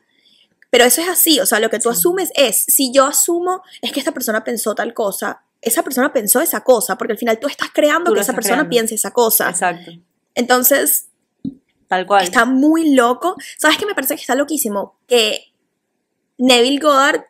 Pero 0.69 0.83
eso 0.83 1.01
es 1.01 1.07
así, 1.07 1.39
o 1.39 1.45
sea, 1.45 1.59
lo 1.59 1.69
que 1.69 1.79
tú 1.79 1.91
Sí. 1.91 1.97
asumes 1.99 2.31
es, 2.35 2.63
si 2.67 2.91
yo 2.91 3.05
asumo 3.05 3.63
es 3.81 3.91
que 3.93 3.99
esta 3.99 4.11
persona 4.11 4.43
pensó 4.43 4.75
tal 4.75 4.93
cosa, 4.93 5.41
esa 5.61 5.81
persona 5.81 6.11
pensó 6.13 6.39
esa 6.41 6.61
cosa, 6.63 6.97
porque 6.97 7.13
al 7.13 7.17
final 7.17 7.39
tú 7.39 7.47
estás 7.47 7.69
creando 7.73 8.11
Tú 8.11 8.15
que 8.15 8.21
esa 8.21 8.33
persona 8.33 8.55
creando. 8.57 8.69
piense 8.69 8.95
esa 8.95 9.11
cosa. 9.11 9.49
Exacto. 9.49 9.91
Entonces, 10.35 11.07
Tal 11.87 12.05
cual. 12.05 12.23
está 12.23 12.45
muy 12.45 12.93
loco. 12.93 13.35
¿Sabes 13.57 13.77
qué 13.77 13.85
me 13.85 13.95
parece 13.95 14.15
que 14.15 14.21
está 14.21 14.35
loquísimo? 14.35 14.97
Que 15.07 15.53
Neville 16.37 16.79
Goddard, 16.79 17.25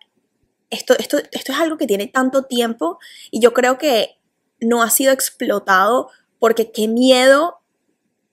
esto, 0.70 0.96
esto, 0.98 1.18
esto 1.32 1.52
es 1.54 1.60
algo 1.60 1.78
que 1.78 1.88
tiene 1.88 2.08
tanto 2.08 2.44
tiempo 2.44 3.00
y 3.32 3.40
yo 3.40 3.54
creo 3.54 3.78
que 3.78 4.18
no 4.60 4.82
ha 4.82 4.90
sido 4.90 5.12
explotado 5.14 6.10
porque 6.40 6.72
qué 6.72 6.88
miedo 6.88 7.60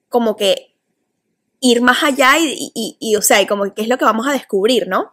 como 0.08 0.36
que 0.36 0.74
ir 1.60 1.80
más 1.82 2.02
allá 2.02 2.38
y, 2.38 2.70
y- 2.74 2.96
y, 2.98 3.16
o 3.16 3.22
sea, 3.22 3.40
y 3.42 3.46
como 3.46 3.64
que 3.64 3.74
qué 3.74 3.82
es 3.82 3.88
lo 3.88 3.98
que 3.98 4.04
vamos 4.04 4.26
a 4.26 4.32
descubrir, 4.32 4.88
¿no? 4.88 5.10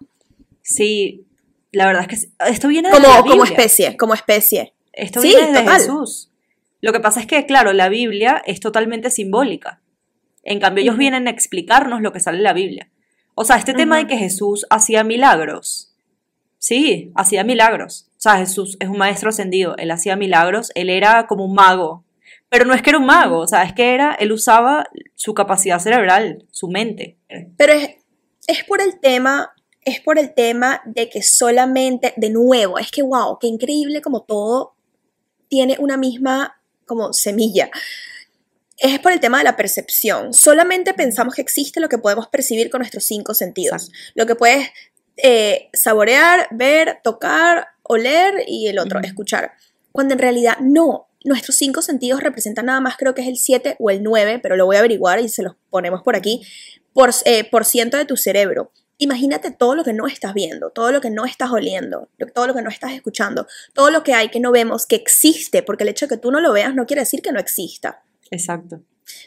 Sí, 0.62 1.26
la 1.72 1.86
verdad 1.88 2.06
es 2.08 2.08
que 2.08 2.50
esto 2.52 2.68
viene 2.68 2.90
de 2.90 2.96
Como, 2.96 3.08
la 3.08 3.22
como 3.22 3.44
especie, 3.44 3.98
como 3.98 4.14
especie. 4.14 4.74
Esto 4.94 5.22
Sí, 5.22 5.30
viene 5.30 5.62
de. 5.64 5.70
Jesús. 5.70 6.30
Lo 6.82 6.92
que 6.92 7.00
pasa 7.00 7.20
es 7.20 7.28
que, 7.28 7.46
claro, 7.46 7.74
la 7.74 7.88
Biblia 7.90 8.42
es 8.46 8.60
totalmente 8.60 9.10
simbólica. 9.12 9.82
En 10.44 10.60
cambio, 10.60 10.84
ellos 10.84 10.98
vienen 10.98 11.28
a 11.28 11.32
explicarnos 11.32 12.02
lo 12.02 12.12
que 12.12 12.20
sale 12.20 12.38
en 12.38 12.44
la 12.44 12.54
Biblia. 12.54 12.90
O 13.36 13.46
sea, 13.46 13.58
este 13.58 13.74
tema 13.74 13.98
de 13.98 14.08
que 14.08 14.18
Jesús 14.18 14.66
hacía 14.70 15.04
milagros. 15.04 15.94
Sí, 16.58 17.12
hacía 17.16 17.44
milagros. 17.44 18.08
O 18.12 18.22
sea, 18.22 18.38
Jesús 18.38 18.78
es 18.80 18.90
un 18.90 18.98
maestro 18.98 19.30
ascendido. 19.30 19.76
Él 19.78 19.92
hacía 19.92 20.16
milagros. 20.16 20.72
Él 20.76 20.90
era 20.90 21.28
como 21.28 21.46
un 21.46 21.54
mago. 21.54 22.04
Pero 22.50 22.66
no 22.66 22.74
es 22.74 22.82
que 22.82 22.92
era 22.92 23.00
un 23.00 23.06
mago. 23.06 23.40
O 23.40 23.48
sea, 23.48 23.64
es 23.64 23.74
que 23.74 23.94
era, 23.94 24.14
él 24.14 24.32
usaba 24.32 24.88
su 25.16 25.34
capacidad 25.34 25.80
cerebral, 25.80 26.46
su 26.52 26.68
mente. 26.68 27.18
Pero 27.58 27.74
es, 27.74 27.96
es 28.48 28.64
por 28.66 28.82
el 28.82 29.00
tema, 29.00 29.54
es 29.84 30.02
por 30.02 30.20
el 30.20 30.34
tema 30.34 30.82
de 30.86 31.10
que 31.10 31.24
solamente, 31.24 32.14
de 32.18 32.30
nuevo, 32.30 32.78
es 32.78 32.92
que 32.92 33.02
wow, 33.02 33.38
qué 33.40 33.48
increíble 33.48 34.02
como 34.02 34.24
todo 34.24 34.76
tiene 35.48 35.78
una 35.80 35.98
misma 35.98 36.62
como 36.86 37.14
semilla. 37.14 37.70
Es 38.82 39.00
por 39.00 39.12
el 39.12 39.20
tema 39.20 39.38
de 39.38 39.44
la 39.44 39.56
percepción. 39.56 40.34
Solamente 40.34 40.96
pensamos 40.96 41.36
que 41.36 41.44
existe 41.44 41.80
lo 41.80 41.88
que 41.88 42.00
podemos 42.00 42.28
percibir 42.30 42.72
con 42.72 42.80
nuestros 42.80 43.06
cinco 43.06 43.36
sentidos. 43.36 43.92
Lo 44.16 44.26
que 44.26 44.34
puedes 44.34 44.70
eh, 45.18 45.70
saborear, 45.72 46.48
ver, 46.50 46.98
tocar, 47.04 47.68
oler 47.84 48.44
y 48.48 48.70
el 48.70 48.80
otro, 48.80 49.00
escuchar. 49.04 49.52
Cuando 49.92 50.16
en 50.16 50.20
realidad 50.20 50.58
no, 50.62 51.10
nuestros 51.24 51.58
cinco 51.58 51.84
sentidos 51.84 52.24
representan 52.24 52.66
nada 52.66 52.82
más, 52.82 52.98
creo 52.98 53.14
que 53.14 53.22
es 53.22 53.28
el 53.28 53.38
7 53.38 53.76
o 53.78 53.92
el 53.92 54.02
9, 54.02 54.40
pero 54.40 54.56
lo 54.56 54.66
voy 54.66 54.78
a 54.78 54.80
averiguar 54.80 55.20
y 55.20 55.30
se 55.30 55.44
los 55.44 55.54
ponemos 55.70 56.02
por 56.02 56.16
aquí, 56.16 56.42
por, 56.92 57.12
eh, 57.26 57.44
por 57.44 57.66
ciento 57.66 57.98
de 57.98 58.06
tu 58.06 58.18
cerebro. 58.18 58.72
Imagínate 58.98 59.52
todo 59.52 59.76
lo 59.76 59.84
que 59.84 59.94
no 59.94 60.08
estás 60.08 60.34
viendo, 60.34 60.72
todo 60.72 60.92
lo 60.92 61.02
que 61.02 61.12
no 61.12 61.26
estás 61.26 61.52
oliendo, 61.52 62.10
todo 62.34 62.48
lo 62.48 62.56
que 62.56 62.64
no 62.64 62.72
estás 62.72 62.94
escuchando, 62.94 63.46
todo 63.74 63.92
lo 63.92 64.02
que 64.02 64.16
hay 64.16 64.30
que 64.30 64.40
no 64.40 64.52
vemos, 64.52 64.88
que 64.88 64.96
existe, 64.96 65.62
porque 65.62 65.84
el 65.84 65.90
hecho 65.90 66.08
de 66.08 66.16
que 66.16 66.22
tú 66.22 66.32
no 66.32 66.40
lo 66.40 66.52
veas 66.52 66.74
no 66.74 66.88
quiere 66.88 67.02
decir 67.02 67.22
que 67.22 67.32
no 67.32 67.40
exista. 67.40 68.02
Exacto. 68.32 68.82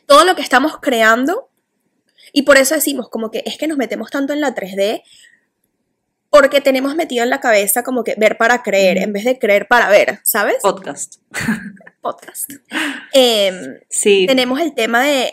Todo 0.06 0.24
lo 0.24 0.34
que 0.34 0.42
estamos 0.42 0.78
creando, 0.80 1.48
y 2.32 2.42
por 2.42 2.56
eso 2.56 2.74
decimos 2.74 3.08
como 3.08 3.30
que 3.30 3.42
es 3.46 3.56
que 3.58 3.66
nos 3.68 3.78
metemos 3.78 4.10
tanto 4.10 4.32
en 4.32 4.40
la 4.40 4.54
3D, 4.54 5.02
porque 6.30 6.60
tenemos 6.60 6.96
metido 6.96 7.22
en 7.22 7.30
la 7.30 7.38
cabeza 7.40 7.84
como 7.84 8.02
que 8.02 8.14
ver 8.16 8.36
para 8.36 8.62
creer, 8.62 8.98
en 8.98 9.12
vez 9.12 9.24
de 9.24 9.38
creer 9.38 9.68
para 9.68 9.88
ver, 9.88 10.18
¿sabes? 10.24 10.56
Podcast. 10.62 11.16
Podcast. 12.00 12.50
Em, 13.12 13.78
Sí. 13.88 14.26
tenemos 14.26 14.60
el 14.60 14.74
tema 14.74 15.02
de 15.04 15.32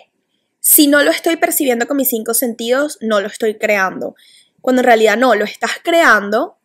si 0.60 0.86
no 0.88 1.02
lo 1.04 1.10
estoy 1.10 1.38
percibiendo 1.38 1.88
con 1.88 1.98
mis 1.98 2.10
cinco 2.10 2.36
sentidos, 2.36 3.00
no 3.02 3.20
lo 3.20 3.28
estoy 3.28 3.58
creando. 3.58 4.16
Cuando 4.62 4.82
en 4.82 4.86
realidad 4.86 5.18
no, 5.18 5.34
lo 5.34 5.44
estás 5.44 5.72
creando 5.84 6.60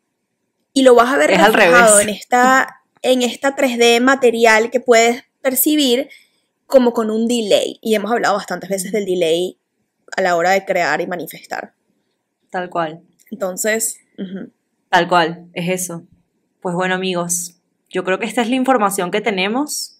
y 0.74 0.82
lo 0.82 0.94
vas 0.94 1.14
a 1.14 1.16
ver 1.16 1.30
Es 1.30 1.40
al 1.40 1.54
revés. 1.54 1.80
en 2.02 2.10
esta, 2.10 2.82
en 3.00 3.22
esta 3.22 3.56
3D 3.56 4.02
material 4.02 4.70
que 4.70 4.80
puedes 4.80 5.24
percibir 5.40 6.10
como 6.66 6.92
con 6.92 7.10
un 7.10 7.26
delay. 7.28 7.78
Y 7.82 7.94
hemos 7.94 8.10
hablado 8.12 8.34
bastantes 8.36 8.70
veces 8.70 8.92
del 8.92 9.04
delay 9.04 9.58
a 10.16 10.20
la 10.22 10.36
hora 10.36 10.50
de 10.50 10.64
crear 10.64 11.00
y 11.00 11.06
manifestar. 11.06 11.74
Tal 12.50 12.70
cual. 12.70 13.02
Entonces, 13.30 13.98
ujú. 14.18 14.50
Tal 14.88 15.08
cual, 15.08 15.46
es 15.52 15.68
eso. 15.68 16.04
Pues 16.60 16.74
bueno, 16.74 16.94
amigos, 16.94 17.56
yo 17.90 18.04
creo 18.04 18.18
que 18.18 18.26
esta 18.26 18.42
es 18.42 18.48
la 18.48 18.54
información 18.56 19.10
que 19.10 19.20
tenemos. 19.20 19.92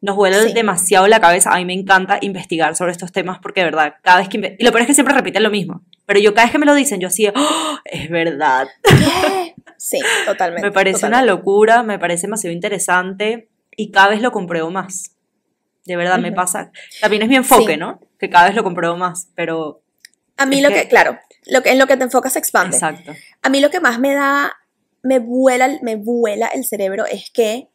Nos 0.00 0.16
vuelve 0.16 0.48
Sí. 0.48 0.52
demasiado 0.52 1.06
la 1.06 1.20
cabeza. 1.20 1.50
A 1.52 1.56
mí 1.56 1.64
me 1.64 1.72
encanta 1.72 2.18
investigar 2.20 2.76
sobre 2.76 2.92
estos 2.92 3.10
temas 3.12 3.38
porque, 3.40 3.60
de 3.60 3.66
verdad, 3.66 3.94
cada 4.02 4.18
vez 4.18 4.28
que... 4.28 4.56
Y 4.58 4.64
lo 4.64 4.70
peor 4.70 4.82
es 4.82 4.86
que 4.88 4.94
siempre 4.94 5.14
repiten 5.14 5.42
lo 5.42 5.50
mismo. 5.50 5.82
Pero 6.06 6.20
yo 6.20 6.34
cada 6.34 6.46
vez 6.46 6.52
que 6.52 6.58
me 6.58 6.66
lo 6.66 6.74
dicen, 6.74 7.00
yo 7.00 7.08
así, 7.08 7.26
"Oh, 7.34 7.78
es 7.86 8.10
verdad. 8.10 8.66
sí, 9.78 9.98
totalmente. 10.26 10.66
Me 10.68 10.72
parece 10.72 10.96
totalmente. 11.00 11.24
una 11.24 11.34
locura, 11.34 11.82
me 11.82 11.98
parece 11.98 12.26
demasiado 12.26 12.52
interesante 12.52 13.48
y 13.74 13.90
cada 13.90 14.08
vez 14.08 14.20
lo 14.20 14.30
compruebo 14.32 14.70
más. 14.70 15.13
De 15.86 15.96
verdad, 15.96 16.18
me 16.18 16.28
Ujú. 16.28 16.36
pasa. 16.36 16.70
También 17.00 17.22
es 17.22 17.28
mi 17.28 17.36
enfoque, 17.36 17.74
Sí. 17.74 17.76
¿no? 17.78 18.00
Que 18.18 18.30
cada 18.30 18.46
vez 18.46 18.54
lo 18.54 18.64
compruebo 18.64 18.96
más, 18.96 19.28
pero... 19.34 19.82
A 20.36 20.46
mí 20.46 20.60
lo 20.60 20.68
que- 20.70 20.74
que, 20.82 20.88
claro, 20.88 21.18
lo 21.46 21.62
que, 21.62 21.70
en 21.70 21.78
lo 21.78 21.86
que 21.86 21.96
te 21.96 22.04
enfocas 22.04 22.32
se 22.32 22.38
expande. 22.38 22.76
Exacto. 22.76 23.12
A 23.42 23.48
mí 23.50 23.60
lo 23.60 23.70
que 23.70 23.80
más 23.80 23.98
me 24.00 24.14
da, 24.14 24.52
me 25.02 25.18
vuela, 25.18 25.78
me 25.82 25.96
vuela 25.96 26.46
el 26.48 26.64
cerebro 26.64 27.04
es 27.06 27.30
que 27.30 27.68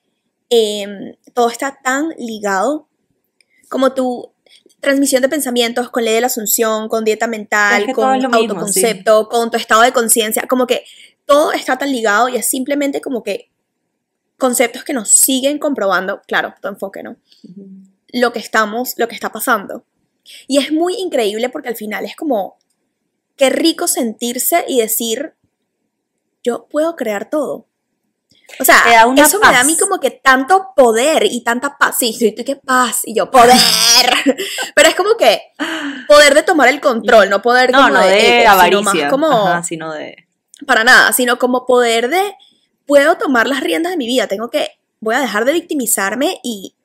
em, 0.50 1.16
todo 1.36 1.50
está 1.50 1.78
tan 1.84 2.10
ligado 2.18 2.88
como 3.70 3.94
tu 3.94 4.34
transmisión 4.80 5.22
de 5.22 5.30
pensamientos 5.30 5.90
con 5.92 6.04
ley 6.04 6.16
de 6.16 6.22
la 6.22 6.28
asunción, 6.28 6.90
con 6.90 7.04
dieta 7.06 7.28
mental, 7.28 7.82
Es 7.82 7.88
que 7.88 7.94
con 7.94 8.20
lo 8.22 8.30
mismo, 8.30 8.36
autoconcepto, 8.38 9.30
con 9.30 9.52
tu 9.52 9.58
estado 9.58 9.84
de 9.84 9.92
conciencia, 9.94 10.48
como 10.48 10.66
que 10.66 10.84
todo 11.26 11.52
está 11.52 11.78
tan 11.78 11.92
ligado 11.92 12.28
y 12.30 12.38
es 12.38 12.48
simplemente 12.48 13.00
como 13.02 13.22
que 13.22 13.52
conceptos 14.40 14.84
que 14.84 14.94
nos 14.94 15.10
siguen 15.12 15.60
comprobando, 15.60 16.22
claro, 16.28 16.56
tu 16.62 16.68
enfoque, 16.68 17.04
¿no? 17.04 17.18
Lo 18.14 18.34
que 18.34 18.40
estamos, 18.40 18.94
lo 18.98 19.08
que 19.08 19.16
está 19.16 19.32
pasando. 19.32 19.86
Y 20.48 20.58
es 20.58 20.72
muy 20.72 20.96
increíble 20.96 21.50
porque 21.50 21.70
al 21.70 21.76
final 21.76 22.06
es 22.06 22.16
como, 22.16 22.58
qué 23.36 23.50
rico 23.50 23.88
sentirse 23.88 24.66
y 24.68 24.80
decir, 24.80 25.34
yo 26.44 26.68
puedo 26.70 26.96
crear 26.96 27.30
todo. 27.30 27.70
O 28.60 28.66
sea, 28.66 28.78
eso 29.16 29.40
me 29.40 29.46
da 29.46 29.50
a 29.50 29.54
paz. 29.54 29.66
mí 29.66 29.78
como 29.78 30.00
que 30.00 30.12
tanto 30.12 30.70
poder 30.76 31.26
y 31.26 31.42
tanta 31.42 31.78
paz. 31.78 31.98
Sí, 32.00 32.14
sí, 32.14 32.34
qué 32.34 32.56
paz. 32.56 33.02
Y 33.04 33.14
yo, 33.14 33.30
poder. 33.30 33.56
Pero 34.76 34.90
es 34.90 34.96
como 34.96 35.16
que 35.18 35.54
poder 36.08 36.34
de 36.34 36.44
tomar 36.44 36.68
el 36.68 36.82
control, 36.82 37.30
no 37.30 37.42
poder 37.42 37.72
No, 37.72 37.84
como 37.84 37.94
no 37.94 38.00
de, 38.02 38.42
ego, 38.42 38.42
sino 38.42 38.52
avaricia. 38.52 39.04
más 39.04 39.12
como, 39.12 39.48
Ajá, 39.48 39.64
sino 39.64 39.94
de... 39.94 40.28
para 40.66 40.84
nada, 40.84 41.14
sino 41.14 41.38
como 41.38 41.66
poder 41.66 42.10
de, 42.10 42.36
puedo 42.86 43.18
tomar 43.18 43.48
las 43.48 43.62
riendas 43.62 43.92
de 43.92 43.98
mi 43.98 44.08
vida, 44.08 44.28
tengo 44.28 44.50
que, 44.50 44.80
voy 45.00 45.16
a 45.16 45.20
dejar 45.20 45.46
de 45.46 45.54
victimizarme 45.54 46.40
y, 46.44 46.76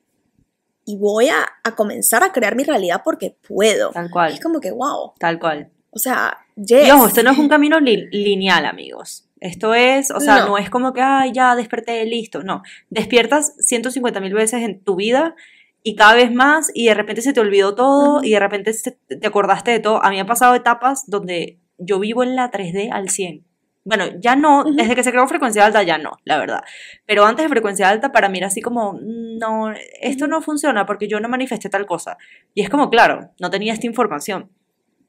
y 0.84 0.96
voy 0.96 1.28
a, 1.28 1.46
a 1.62 1.74
comenzar 1.74 2.22
a 2.22 2.32
crear 2.32 2.56
mi 2.56 2.64
realidad 2.64 3.02
porque 3.04 3.36
puedo. 3.46 3.90
Tal 3.90 4.10
cual. 4.10 4.32
Es 4.32 4.40
como 4.40 4.60
que, 4.60 4.70
wow, 4.70 5.12
Tal 5.18 5.38
cual. 5.38 5.70
o 5.90 5.98
sea, 5.98 6.38
yes. 6.56 6.90
Ojo, 6.92 7.06
esto 7.08 7.22
no 7.22 7.30
es 7.30 7.38
un 7.38 7.48
camino 7.48 7.80
li- 7.80 8.08
lineal, 8.10 8.66
amigos. 8.66 9.28
Esto 9.40 9.74
es, 9.74 10.10
o 10.10 10.20
sea, 10.20 10.40
no, 10.40 10.46
No. 10.48 10.58
es 10.58 10.70
como 10.70 10.92
que, 10.92 11.02
ay, 11.02 11.32
ya 11.32 11.54
desperté, 11.56 12.04
listo. 12.06 12.42
No. 12.42 12.62
Despiertas 12.90 13.54
150 13.58 14.20
mil 14.20 14.32
veces 14.34 14.62
en 14.62 14.80
tu 14.82 14.96
vida 14.96 15.34
y 15.82 15.96
cada 15.96 16.14
vez 16.14 16.32
más 16.32 16.70
y 16.72 16.86
de 16.86 16.94
repente 16.94 17.20
se 17.20 17.32
te 17.34 17.40
olvidó 17.40 17.74
todo 17.74 18.16
Ujú. 18.16 18.24
y 18.24 18.30
de 18.30 18.40
repente 18.40 18.72
se- 18.72 18.92
te 18.92 19.26
acordaste 19.26 19.70
de 19.70 19.80
todo. 19.80 20.02
A 20.02 20.08
mí 20.10 20.16
me 20.16 20.22
ha 20.22 20.26
pasado 20.26 20.54
etapas 20.54 21.04
donde 21.08 21.58
yo 21.78 21.98
vivo 21.98 22.22
en 22.22 22.36
la 22.36 22.50
3D 22.50 22.90
al 22.90 23.10
100. 23.10 23.44
Bueno, 23.84 24.06
ya 24.18 24.34
no, 24.34 24.64
desde 24.64 24.94
que 24.94 25.04
se 25.04 25.10
creó 25.10 25.26
frecuencia 25.28 25.64
alta 25.64 25.82
ya 25.82 25.98
no, 25.98 26.12
la 26.24 26.38
verdad. 26.38 26.62
Pero 27.06 27.26
antes 27.26 27.44
de 27.44 27.50
frecuencia 27.50 27.88
alta 27.88 28.12
para 28.12 28.30
mí 28.30 28.38
era 28.38 28.46
así 28.46 28.62
como, 28.62 28.98
no, 29.02 29.72
esto 30.00 30.26
no 30.26 30.40
funciona 30.40 30.86
porque 30.86 31.06
yo 31.06 31.20
no 31.20 31.28
manifesté 31.28 31.68
tal 31.68 31.84
cosa. 31.84 32.16
Y 32.54 32.62
es 32.62 32.70
como, 32.70 32.88
claro, 32.88 33.30
no 33.38 33.50
tenía 33.50 33.74
esta 33.74 33.86
información. 33.86 34.50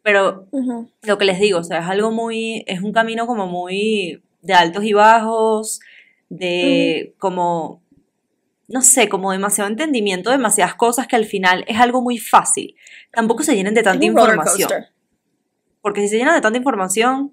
Pero 0.02 0.48
Ujú. 0.52 0.90
lo 1.02 1.18
que 1.18 1.26
les 1.26 1.40
digo, 1.40 1.60
o 1.60 1.64
sea, 1.64 1.80
es 1.80 1.88
algo 1.88 2.12
muy, 2.12 2.64
es 2.68 2.82
un 2.82 2.92
camino 2.92 3.26
como 3.26 3.48
muy 3.48 4.22
de 4.42 4.54
altos 4.54 4.84
y 4.84 4.94
bajos, 4.94 5.80
de 6.30 7.16
como, 7.18 7.82
no 8.68 8.82
sé, 8.82 9.10
como 9.10 9.32
demasiado 9.32 9.70
entendimiento, 9.70 10.30
demasiadas 10.30 10.76
cosas 10.76 11.08
que 11.08 11.16
al 11.16 11.26
final 11.26 11.64
es 11.68 11.80
algo 11.80 12.02
muy 12.02 12.18
fácil. 12.18 12.76
Tampoco 13.12 13.44
se 13.44 13.56
llenen 13.56 13.74
de 13.74 13.84
tanta 13.84 14.06
información. 14.06 14.70
Porque 15.82 16.02
si 16.02 16.10
se 16.10 16.18
llenan 16.18 16.36
de 16.36 16.42
tanta 16.42 16.58
información, 16.58 17.32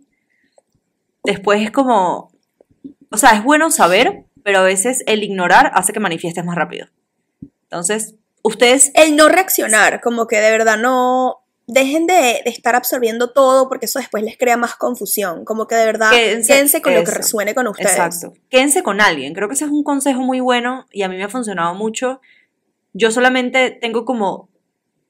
después 1.25 1.63
es 1.63 1.71
como, 1.71 2.31
o 3.11 3.17
sea, 3.17 3.31
es 3.31 3.45
bueno 3.45 3.71
saber, 3.71 4.25
pero 4.43 4.59
a 4.61 4.63
veces 4.63 5.03
el 5.07 5.23
ignorar 5.23 5.71
hace 5.75 5.93
que 5.93 6.01
manifiestes 6.01 6.45
más 6.45 6.57
rápido. 6.57 6.89
Entonces, 7.65 8.15
ustedes 8.43 8.91
El 8.95 9.17
no 9.17 9.29
reaccionar, 9.29 10.01
como 10.01 10.27
que 10.27 10.41
de 10.41 10.51
verdad 10.51 10.79
no, 10.79 11.39
dejen 11.67 12.07
de, 12.07 12.15
de 12.45 12.51
estar 12.51 12.75
absorbiendo 12.75 13.31
todo 13.33 13.69
porque 13.69 13.87
eso 13.87 13.99
después 13.99 14.23
les 14.25 14.37
crea 14.37 14.57
más 14.57 14.75
confusión, 14.75 15.45
como 15.45 15.67
que 15.67 15.77
de 15.77 15.87
verdad 15.87 16.11
Quédense- 16.13 16.47
quédense, 16.49 16.83
con 16.83 16.95
lo 16.95 17.05
que 17.05 17.13
resuene 17.13 17.55
con 17.55 17.67
ustedes. 17.69 17.93
Exacto. 17.93 18.33
Quédense 18.51 18.83
con 18.83 19.01
alguien. 19.01 19.33
Creo 19.33 19.49
que 19.49 19.55
ese 19.55 19.65
es 19.65 19.71
un 19.71 19.85
consejo 19.85 20.21
muy 20.23 20.41
bueno 20.41 20.87
y 20.91 21.03
a 21.03 21.09
mí 21.09 21.17
me 21.17 21.25
ha 21.25 21.29
funcionado 21.29 21.75
mucho. 21.75 22.21
Yo 22.93 23.11
solamente 23.11 23.71
tengo 23.71 24.05
como 24.05 24.49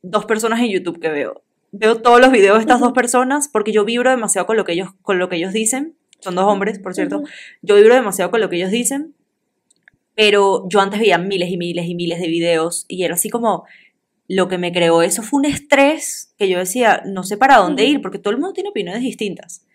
dos 0.02 0.26
personas 0.26 0.60
en 0.60 0.68
YouTube 0.68 1.00
que 1.00 1.08
veo. 1.08 1.42
Veo 1.72 2.02
todos 2.02 2.20
los 2.20 2.30
videos 2.30 2.58
de 2.58 2.60
estas 2.62 2.80
dos 2.80 2.92
personas 2.92 3.48
porque 3.48 3.72
yo 3.72 3.84
vibro 3.84 4.10
demasiado 4.10 4.46
con 4.46 4.56
lo 4.58 4.64
que 4.64 4.72
ellos, 4.72 4.90
con 5.00 5.18
lo 5.18 5.28
que 5.30 5.36
ellos 5.36 5.52
dicen. 5.54 5.96
Son 6.22 6.34
dos 6.34 6.44
hombres, 6.44 6.78
por 6.78 6.94
cierto. 6.94 7.22
Yo 7.62 7.76
vibro 7.76 7.94
demasiado 7.94 8.30
con 8.30 8.40
lo 8.40 8.48
que 8.48 8.56
ellos 8.56 8.70
dicen. 8.70 9.14
Pero 10.14 10.68
yo 10.68 10.80
antes 10.80 11.00
veía 11.00 11.18
miles 11.18 11.50
y 11.50 11.56
miles 11.56 11.86
y 11.86 11.94
miles 11.94 12.20
de 12.20 12.28
videos 12.28 12.84
y 12.86 13.02
era 13.04 13.14
así 13.14 13.30
como 13.30 13.64
lo 14.28 14.46
que 14.46 14.58
me 14.58 14.72
creó 14.72 15.02
eso 15.02 15.22
fue 15.22 15.40
un 15.40 15.46
estrés 15.46 16.34
que 16.38 16.48
yo 16.48 16.58
decía, 16.58 17.02
no 17.06 17.22
sé 17.22 17.36
para 17.36 17.56
dónde 17.56 17.84
ir 17.84 18.00
porque 18.00 18.18
todo 18.18 18.32
el 18.32 18.38
mundo 18.38 18.52
tiene 18.52 18.70
opiniones 18.70 19.02
distintas. 19.02 19.66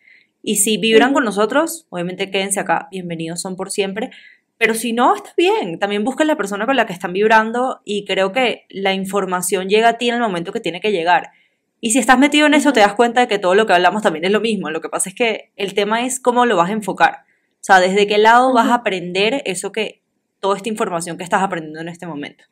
Y 0.43 0.57
si 0.57 0.77
vibran 0.77 1.13
con 1.13 1.25
nosotros, 1.25 1.87
obviamente 1.89 2.31
quédense 2.31 2.59
acá, 2.59 2.87
bienvenidos 2.91 3.41
son 3.41 3.55
por 3.55 3.71
siempre. 3.71 4.11
Pero 4.57 4.73
si 4.73 4.93
no, 4.93 5.15
está 5.15 5.33
bien. 5.37 5.79
También 5.79 6.03
busquen 6.03 6.27
la 6.27 6.37
persona 6.37 6.65
con 6.65 6.75
la 6.75 6.85
que 6.85 6.93
están 6.93 7.13
vibrando 7.13 7.81
y 7.83 8.05
creo 8.05 8.31
que 8.31 8.65
la 8.69 8.93
información 8.93 9.69
llega 9.69 9.89
a 9.89 9.97
ti 9.97 10.09
en 10.09 10.15
el 10.15 10.21
momento 10.21 10.51
que 10.51 10.59
tiene 10.59 10.81
que 10.81 10.91
llegar. 10.91 11.31
Y 11.79 11.91
si 11.91 11.99
estás 11.99 12.17
metido 12.17 12.47
en 12.47 12.53
eso, 12.53 12.73
te 12.73 12.79
das 12.79 12.95
cuenta 12.95 13.21
de 13.21 13.27
que 13.27 13.39
todo 13.39 13.55
lo 13.55 13.67
que 13.67 13.73
hablamos 13.73 14.01
también 14.01 14.25
es 14.25 14.31
lo 14.31 14.41
mismo. 14.41 14.69
Lo 14.69 14.81
que 14.81 14.89
pasa 14.89 15.09
es 15.09 15.15
que 15.15 15.51
el 15.55 15.73
tema 15.73 16.05
es 16.05 16.19
cómo 16.19 16.45
lo 16.45 16.57
vas 16.57 16.69
a 16.69 16.73
enfocar. 16.73 17.25
O 17.55 17.63
sea, 17.67 17.79
desde 17.79 18.07
qué 18.07 18.17
lado 18.17 18.53
vas 18.53 18.67
a 18.67 18.75
aprender 18.75 19.43
eso 19.45 19.71
que, 19.71 20.01
toda 20.39 20.57
esta 20.57 20.69
información 20.69 21.17
que 21.17 21.23
estás 21.23 21.43
aprendiendo 21.43 21.79
en 21.79 21.89
este 21.89 22.07
momento. 22.07 22.43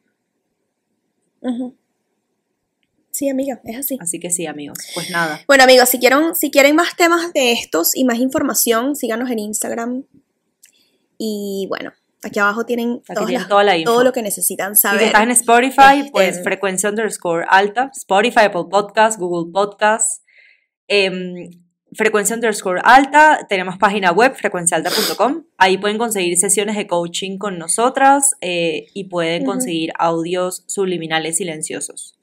Ujú. 1.41 1.75
Sí, 3.11 3.29
amiga, 3.29 3.61
es 3.63 3.77
así. 3.77 3.97
Así 4.01 4.19
que 4.19 4.29
sí, 4.29 4.45
amigos. 4.45 4.77
Pues 4.93 5.09
nada. 5.09 5.39
Bueno, 5.47 5.63
amigos, 5.63 5.87
si 5.89 5.99
quieren, 5.99 6.35
si 6.35 6.51
quieren 6.51 6.75
más 6.75 6.97
temas 6.97 7.31
de 7.33 7.53
estos 7.53 7.95
y 7.95 8.03
más 8.03 8.19
información, 8.19 8.95
síganos 8.95 9.31
en 9.31 9.39
Instagram. 9.39 10.03
Y 11.17 11.65
bueno, 11.69 11.93
aquí 12.25 12.39
abajo 12.39 12.65
tienen, 12.65 13.01
Aquí 13.07 13.13
todas 13.13 13.25
tienen 13.27 13.41
las- 13.41 13.49
toda 13.49 13.63
la 13.63 13.77
info. 13.77 13.91
todo 13.91 14.03
lo 14.03 14.11
que 14.11 14.21
necesitan 14.21 14.75
saber. 14.75 14.99
si 14.99 15.05
estás 15.07 15.23
en 15.23 15.31
Spotify, 15.31 16.09
pues 16.11 16.29
Este- 16.29 16.43
frecuencia 16.43 16.89
underscore 16.89 17.45
alta, 17.49 17.91
Spotify, 17.95 18.41
Apple 18.45 18.65
Podcast, 18.69 19.19
Google 19.19 19.51
Podcast, 19.53 20.23
em, 20.87 21.49
frecuencia 21.93 22.35
underscore 22.35 22.81
alta, 22.83 23.45
tenemos 23.47 23.77
página 23.77 24.11
web 24.11 24.35
frecuenciaalta.com, 24.35 25.43
ahí 25.57 25.77
pueden 25.77 25.97
conseguir 25.97 26.35
sesiones 26.37 26.75
de 26.75 26.87
coaching 26.87 27.37
con 27.37 27.57
nosotras 27.57 28.31
eh, 28.41 28.87
y 28.93 29.05
pueden 29.05 29.45
conseguir 29.45 29.91
audios 29.97 30.63
subliminales 30.67 31.37
silenciosos. 31.37 32.14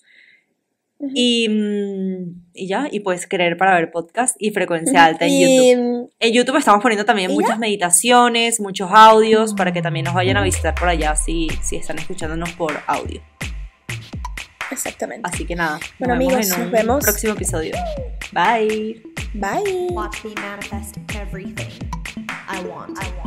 Y, 1.14 1.48
mm, 1.48 2.42
y 2.54 2.66
ya, 2.68 2.88
y 2.90 3.00
puedes 3.00 3.26
creer 3.26 3.56
para 3.56 3.74
ver 3.74 3.90
podcast 3.90 4.36
y 4.38 4.50
frecuencia 4.50 5.04
alta 5.04 5.26
en 5.26 5.32
Y, 5.32 5.40
YouTube. 5.72 6.10
En 6.20 6.32
YouTube 6.32 6.56
estamos 6.56 6.82
poniendo 6.82 7.04
también 7.04 7.30
¿Y 7.30 7.34
muchas 7.34 7.58
meditaciones, 7.58 8.60
muchos 8.60 8.90
audios, 8.92 9.54
para 9.54 9.72
que 9.72 9.82
también 9.82 10.04
nos 10.04 10.14
vayan 10.14 10.36
a 10.36 10.42
visitar 10.42 10.74
por 10.74 10.88
allá 10.88 11.16
si, 11.16 11.48
si 11.62 11.76
están 11.76 11.98
escuchándonos 11.98 12.50
por 12.52 12.72
audio. 12.86 13.20
Exactamente. 14.70 15.28
Así 15.30 15.44
que 15.44 15.54
nada, 15.54 15.78
Bueno, 15.98 16.14
nos 16.14 16.18
vemos 16.18 16.32
amigos, 16.34 16.44
en 16.44 16.58
nos 16.58 16.66
un 16.66 16.72
vemos. 16.72 17.04
próximo 17.04 17.32
episodio. 17.34 17.74
Bye. 18.32 19.02
Bye. 19.34 19.88
Watch 19.90 20.24
me 20.24 20.34
manifest 20.40 20.96
everything 21.14 21.68
I 22.48 22.60
want. 22.66 22.98
I 22.98 23.08
want. 23.18 23.21